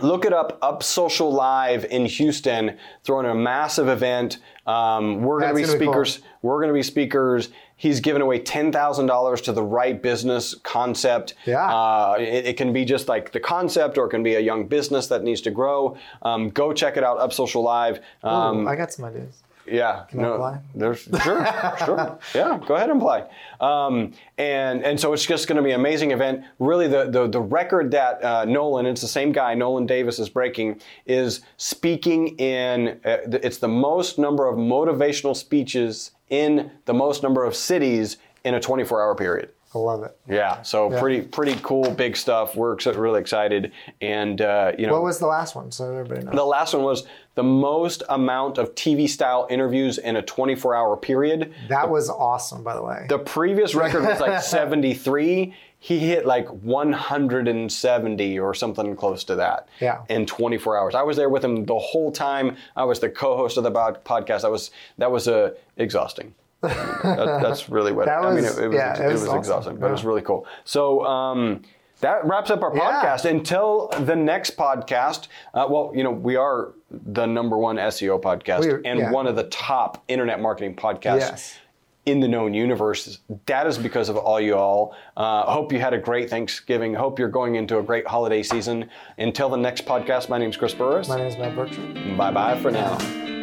look 0.00 0.24
it 0.24 0.32
up 0.32 0.58
up 0.60 0.82
social 0.82 1.32
live 1.32 1.84
in 1.84 2.04
houston 2.04 2.76
throwing 3.04 3.26
a 3.26 3.34
massive 3.34 3.86
event 3.86 4.38
um, 4.66 5.22
we're 5.22 5.38
going 5.38 5.50
to 5.50 5.54
be 5.54 5.62
gonna 5.64 5.78
be 5.78 5.84
cool. 5.84 5.92
speakers 5.94 6.18
we're 6.42 6.56
going 6.58 6.66
to 6.66 6.74
be 6.74 6.82
speakers 6.82 7.50
he's 7.76 8.00
giving 8.00 8.22
away 8.22 8.40
$10000 8.40 9.42
to 9.44 9.52
the 9.52 9.62
right 9.62 10.00
business 10.00 10.54
concept. 10.62 11.34
Yeah. 11.44 11.66
uh, 11.66 12.16
it, 12.18 12.46
it 12.46 12.56
can 12.56 12.72
be 12.72 12.84
just 12.84 13.08
like 13.08 13.32
the 13.32 13.40
concept 13.40 13.98
or 13.98 14.06
it 14.06 14.10
can 14.10 14.22
be 14.22 14.34
a 14.34 14.40
young 14.40 14.66
business 14.66 15.06
that 15.08 15.22
needs 15.22 15.40
to 15.42 15.50
grow. 15.50 15.96
Um, 16.22 16.50
go 16.50 16.72
check 16.72 16.96
it 16.96 17.04
out 17.04 17.18
up 17.18 17.32
social 17.32 17.62
live 17.62 18.00
um, 18.22 18.66
Ooh, 18.66 18.68
i 18.68 18.76
got 18.76 18.92
some 18.92 19.04
ideas 19.04 19.42
yeah, 19.66 20.04
I 20.12 20.16
no, 20.16 20.34
apply? 20.34 20.60
there's 20.74 21.02
sure, 21.02 21.46
sure, 21.84 22.18
yeah. 22.34 22.60
Go 22.66 22.74
ahead 22.74 22.90
and 22.90 23.00
play. 23.00 23.24
Um, 23.60 24.12
and 24.38 24.84
and 24.84 24.98
so 24.98 25.12
it's 25.12 25.24
just 25.24 25.48
going 25.48 25.56
to 25.56 25.62
be 25.62 25.70
an 25.70 25.80
amazing 25.80 26.10
event. 26.10 26.44
Really, 26.58 26.88
the 26.88 27.10
the, 27.10 27.26
the 27.26 27.40
record 27.40 27.90
that 27.92 28.24
uh, 28.24 28.44
Nolan, 28.44 28.86
it's 28.86 29.00
the 29.00 29.08
same 29.08 29.32
guy, 29.32 29.54
Nolan 29.54 29.86
Davis 29.86 30.18
is 30.18 30.28
breaking, 30.28 30.80
is 31.06 31.40
speaking 31.56 32.36
in. 32.38 33.00
Uh, 33.04 33.18
it's 33.42 33.58
the 33.58 33.68
most 33.68 34.18
number 34.18 34.46
of 34.46 34.56
motivational 34.56 35.36
speeches 35.36 36.12
in 36.30 36.70
the 36.84 36.94
most 36.94 37.22
number 37.22 37.44
of 37.44 37.54
cities 37.54 38.16
in 38.44 38.54
a 38.54 38.60
24-hour 38.60 39.14
period. 39.14 39.50
I 39.74 39.78
love 39.78 40.02
it 40.04 40.16
Yeah, 40.28 40.62
so 40.62 40.88
pretty 41.00 41.20
pretty 41.22 41.56
cool, 41.62 41.90
big 41.90 42.16
stuff. 42.16 42.54
We're 42.56 42.74
ex- 42.74 42.86
really 42.86 43.20
excited, 43.20 43.72
and 44.00 44.40
uh, 44.40 44.72
you 44.78 44.86
know, 44.86 44.92
what 44.94 45.02
was 45.02 45.18
the 45.18 45.26
last 45.26 45.54
one 45.54 45.70
so 45.72 45.90
everybody 45.90 46.24
knows 46.24 46.34
the 46.34 46.44
last 46.44 46.74
one 46.74 46.82
was 46.84 47.06
the 47.34 47.42
most 47.42 48.02
amount 48.08 48.58
of 48.58 48.74
TV 48.76 49.08
style 49.08 49.46
interviews 49.50 49.98
in 49.98 50.16
a 50.16 50.22
24 50.22 50.74
hour 50.74 50.96
period. 50.96 51.52
that 51.68 51.88
was 51.90 52.08
awesome 52.08 52.62
by 52.62 52.74
the 52.74 52.82
way 52.82 53.06
The 53.08 53.18
previous 53.18 53.74
record 53.74 54.04
was 54.04 54.20
like 54.20 54.40
73. 54.58 55.54
He 55.80 55.98
hit 55.98 56.24
like 56.24 56.48
170 56.48 58.38
or 58.38 58.54
something 58.54 58.96
close 58.96 59.24
to 59.24 59.34
that 59.36 59.68
Yeah. 59.80 60.02
in 60.08 60.26
24 60.26 60.78
hours. 60.78 60.94
I 60.94 61.02
was 61.02 61.16
there 61.16 61.28
with 61.28 61.44
him 61.44 61.66
the 61.66 61.78
whole 61.78 62.10
time. 62.10 62.56
I 62.76 62.84
was 62.84 63.00
the 63.00 63.08
co-host 63.10 63.56
of 63.58 63.64
the 63.64 63.70
podcast. 63.70 64.42
That 64.42 64.50
was 64.50 64.70
that 64.98 65.10
was 65.10 65.28
uh, 65.28 65.50
exhausting. 65.76 66.34
That, 66.68 67.40
that's 67.42 67.68
really 67.68 67.92
what 67.92 68.06
That 68.06 68.24
I 68.24 68.34
mean. 68.34 68.44
It, 68.44 68.58
it 68.58 68.68
was, 68.68 68.74
yeah, 68.76 68.94
it 68.94 69.00
it 69.04 69.12
was, 69.12 69.20
was 69.20 69.28
awesome. 69.28 69.38
exhausting, 69.38 69.76
but 69.76 69.88
it 69.88 69.92
was 69.92 70.04
really 70.04 70.22
cool. 70.22 70.46
So. 70.64 71.04
Um, 71.04 71.62
that 72.00 72.26
wraps 72.26 72.50
up 72.50 72.60
our 72.62 72.76
Yeah. 72.76 73.00
podcast. 73.02 73.24
Until 73.24 73.88
the 74.00 74.16
next 74.16 74.56
podcast, 74.58 75.28
uh, 75.54 75.66
well, 75.70 75.92
you 75.94 76.02
know, 76.04 76.10
we 76.10 76.36
are 76.36 76.72
the 76.90 77.24
number 77.24 77.56
one 77.56 77.76
SEO 77.78 78.20
podcast 78.20 78.60
We're- 78.60 78.82
and 78.84 78.98
yeah. 78.98 79.10
one 79.10 79.26
of 79.26 79.36
the 79.36 79.44
top 79.44 80.02
internet 80.08 80.38
marketing 80.40 80.74
podcasts 80.74 81.20
Yes. 81.20 81.58
in 82.04 82.20
the 82.20 82.28
known 82.28 82.52
universe. 82.52 83.20
That 83.46 83.66
is 83.66 83.78
because 83.78 84.10
of 84.10 84.16
all 84.18 84.38
you 84.40 84.54
all. 84.56 84.94
Uh, 85.16 85.44
hope 85.44 85.72
you 85.72 85.78
had 85.78 85.94
a 85.94 85.98
great 85.98 86.28
Thanksgiving. 86.28 86.92
Hope 86.92 87.18
you're 87.18 87.28
going 87.28 87.54
into 87.54 87.78
a 87.78 87.82
great 87.82 88.06
holiday 88.06 88.42
season. 88.42 88.90
Until 89.16 89.48
the 89.48 89.56
next 89.56 89.86
podcast, 89.86 90.28
my 90.28 90.36
name 90.36 90.50
is 90.50 90.56
Chris 90.58 90.74
Burres. 90.74 91.08
my 91.08 91.16
name 91.16 91.28
is 91.28 91.38
matt 91.38 91.54
bertram 91.56 92.16
Bye 92.18 92.32
bye 92.32 92.58
for 92.60 92.70
now. 92.72 93.33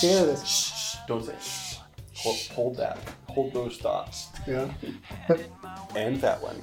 Hear 0.00 0.24
this 0.26 0.96
Don't 1.06 1.24
say. 1.24 1.34
Hold, 2.16 2.36
hold 2.54 2.76
that. 2.76 2.98
Hold 3.28 3.52
those 3.52 3.76
thoughts. 3.78 4.28
yeah 4.46 4.68
And 5.94 6.20
that 6.20 6.40
one. 6.42 6.62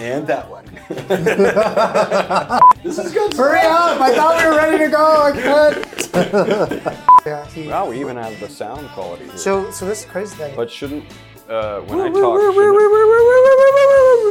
and 0.00 0.26
that 0.26 0.48
one. 0.50 0.64
this 2.84 2.98
is 2.98 3.12
good. 3.12 3.34
hurry 3.34 3.60
up 3.60 4.00
i 4.00 4.14
thought 4.14 4.38
we 4.40 4.44
were 4.48 4.56
ready 4.56 4.78
to 4.84 4.88
go 4.88 5.22
i 5.22 5.32
could 5.32 5.76
yeah 7.26 7.46
he, 7.48 7.68
Wow, 7.68 7.88
we 7.90 8.00
even 8.00 8.16
have 8.16 8.38
the 8.40 8.48
sound 8.48 8.88
quality 8.90 9.24
here. 9.26 9.36
so 9.36 9.70
so 9.70 9.86
this 9.86 10.00
is 10.04 10.06
crazy 10.10 10.34
thing 10.36 10.54
but 10.56 10.70
shouldn't 10.70 11.04
uh, 11.48 11.80
when 11.80 11.98
I 12.00 12.10
talk, 12.10 12.38
shouldn't, 12.40 12.56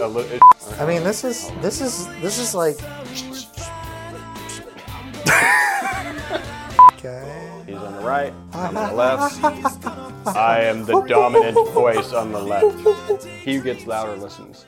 a 0.04 0.08
li- 0.08 0.30
it- 0.36 0.42
I 0.80 0.86
mean, 0.86 1.04
this 1.04 1.26
is 1.26 1.52
this 1.62 1.82
is 1.82 2.08
this 2.22 2.38
is 2.39 2.56
like. 2.56 2.78
Right, 8.10 8.34
I'm 8.54 8.74
the 8.74 8.91
left. 8.93 9.43
I 10.36 10.62
am 10.62 10.86
the 10.86 11.02
dominant 11.02 11.56
voice 11.74 12.12
on 12.12 12.32
the 12.32 12.41
left. 12.41 13.26
He 13.26 13.60
gets 13.60 13.86
louder 13.86 14.15
listens. 14.17 14.65